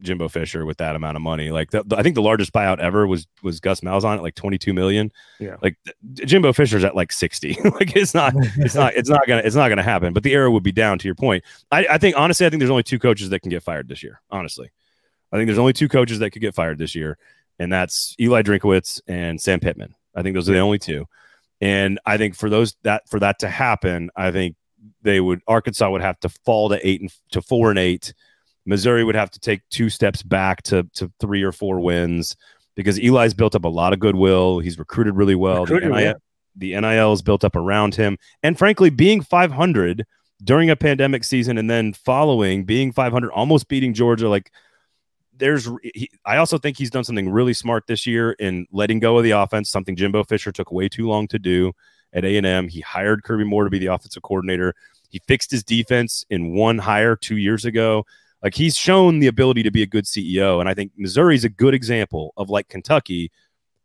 [0.03, 1.51] Jimbo Fisher with that amount of money.
[1.51, 4.35] Like the, the, I think the largest buyout ever was was Gus Malzahn at like
[4.35, 5.13] 22 million.
[5.39, 5.57] Yeah.
[5.63, 5.77] Like
[6.15, 7.59] Jimbo Fisher's at like 60.
[7.65, 10.13] like it's not it's not it's not gonna it's not gonna happen.
[10.13, 11.45] But the arrow would be down to your point.
[11.71, 14.03] I, I think honestly, I think there's only two coaches that can get fired this
[14.03, 14.21] year.
[14.31, 14.71] Honestly.
[15.33, 17.19] I think there's only two coaches that could get fired this year,
[17.59, 19.95] and that's Eli Drinkwitz and Sam Pittman.
[20.15, 21.07] I think those are the only two.
[21.61, 24.57] And I think for those that for that to happen, I think
[25.03, 28.15] they would Arkansas would have to fall to eight and to four and eight
[28.67, 32.37] Missouri would have to take two steps back to to three or four wins
[32.77, 34.61] because Eli's built up a lot of goodwill.
[34.61, 35.63] He's recruited really well.
[35.63, 36.15] Recruited, the, NIL,
[36.57, 40.07] the NIL is built up around him, and frankly, being 500
[40.43, 44.51] during a pandemic season and then following being 500, almost beating Georgia, like
[45.41, 45.69] there's.
[45.83, 49.25] He, I also think he's done something really smart this year in letting go of
[49.25, 51.73] the offense, something Jimbo Fisher took way too long to do
[52.13, 52.69] at A and M.
[52.69, 54.75] He hired Kirby Moore to be the offensive coordinator.
[55.09, 58.07] He fixed his defense in one hire two years ago.
[58.43, 60.61] Like he's shown the ability to be a good CEO.
[60.61, 63.31] And I think Missouri is a good example of like Kentucky.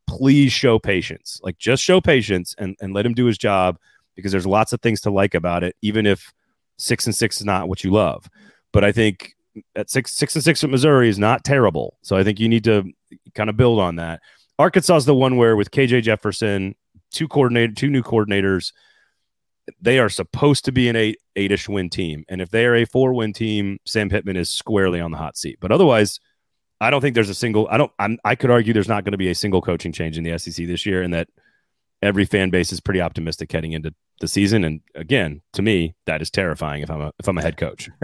[0.08, 1.42] Please show patience.
[1.44, 3.78] Like just show patience and, and let him do his job
[4.16, 6.34] because there's lots of things to like about it, even if
[6.78, 8.30] six and six is not what you love.
[8.72, 9.35] But I think
[9.76, 11.98] at six six and six at Missouri is not terrible.
[12.02, 12.92] So I think you need to
[13.34, 14.22] kind of build on that.
[14.58, 16.76] Arkansas is the one where with KJ Jefferson,
[17.12, 18.72] two coordinator, two new coordinators,
[19.82, 22.24] they are supposed to be an eight eight-ish win team.
[22.30, 25.38] And if they are a four win team, Sam Pittman is squarely on the hot
[25.38, 25.58] seat.
[25.60, 26.20] But otherwise,
[26.80, 29.14] I don't think there's a single I don't I'm, I could argue there's not going
[29.14, 31.28] to be a single coaching change in the SEC this year and that
[32.02, 36.22] every fan base is pretty optimistic heading into the season and again, to me, that
[36.22, 37.90] is terrifying if I'm a if I'm a head coach.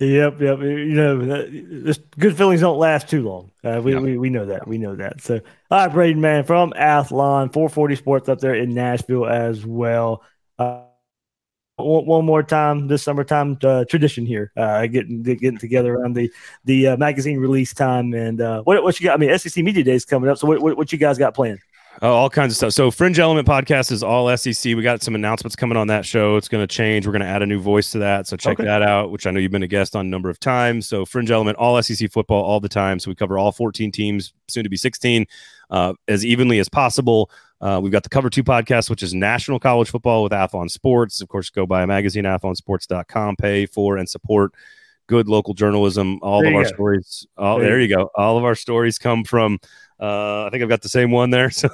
[0.00, 0.58] Yep, yep.
[0.60, 3.50] You know, this good feelings don't last too long.
[3.64, 4.02] Uh, we, yep.
[4.02, 4.68] we we know that.
[4.68, 5.20] We know that.
[5.20, 5.40] So,
[5.72, 10.22] all right, Braden, man, from Athlon, 440 Sports up there in Nashville as well.
[10.56, 10.82] Uh,
[11.74, 16.30] one, one, more time this summertime uh, tradition here, uh, getting getting together around the
[16.64, 18.14] the uh, magazine release time.
[18.14, 19.14] And uh, what what you got?
[19.14, 20.38] I mean, SEC Media Day is coming up.
[20.38, 21.58] So, what, what, what you guys got planned?
[22.00, 22.72] Oh, all kinds of stuff.
[22.74, 24.76] So, Fringe Element podcast is all SEC.
[24.76, 26.36] We got some announcements coming on that show.
[26.36, 27.06] It's going to change.
[27.06, 28.28] We're going to add a new voice to that.
[28.28, 28.64] So, check okay.
[28.64, 30.86] that out, which I know you've been a guest on a number of times.
[30.86, 33.00] So, Fringe Element, all SEC football all the time.
[33.00, 35.26] So, we cover all 14 teams, soon to be 16,
[35.70, 37.32] uh, as evenly as possible.
[37.60, 41.20] Uh, we've got the Cover Two podcast, which is national college football with Athlon Sports.
[41.20, 44.52] Of course, go buy a magazine, athlonsports.com, pay for and support
[45.08, 46.20] good local journalism.
[46.22, 46.68] All there of our go.
[46.68, 48.10] stories, all, there, there you go.
[48.14, 49.58] All of our stories come from
[50.00, 51.50] uh, I think I've got the same one there.
[51.58, 51.68] So,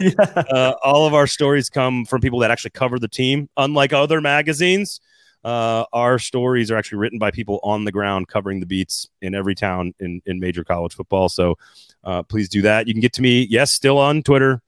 [0.00, 0.14] yeah.
[0.36, 3.48] uh, all of our stories come from people that actually cover the team.
[3.56, 5.00] Unlike other magazines,
[5.44, 9.34] uh, our stories are actually written by people on the ground covering the beats in
[9.34, 11.28] every town in, in major college football.
[11.28, 11.56] So,
[12.04, 12.86] uh, please do that.
[12.86, 14.62] You can get to me, yes, still on Twitter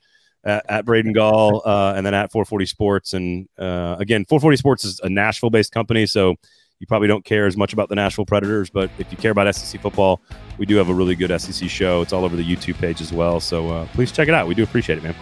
[0.45, 3.15] at, at Braden Gall, uh, and then at 440 Sports.
[3.15, 6.07] And uh, again, 440 Sports is a Nashville based company.
[6.07, 6.37] So,
[6.81, 9.55] you probably don't care as much about the Nashville Predators, but if you care about
[9.55, 10.21] SEC football,
[10.59, 12.01] we do have a really good SEC show.
[12.01, 13.39] It's all over the YouTube page as well.
[13.39, 14.49] So uh, please check it out.
[14.49, 15.15] We do appreciate it, man.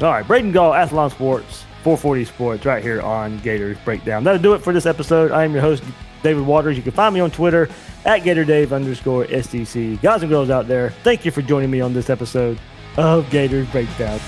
[0.00, 4.24] All right, Braden Gall, Athlon Sports, 440 Sports, right here on Gators Breakdown.
[4.24, 5.30] That'll do it for this episode.
[5.30, 5.84] I am your host,
[6.22, 6.76] David Waters.
[6.76, 7.70] You can find me on Twitter
[8.04, 10.02] at GatorDave underscore SDC.
[10.02, 12.58] Guys and girls out there, thank you for joining me on this episode
[12.96, 14.20] of Gators Breakdown.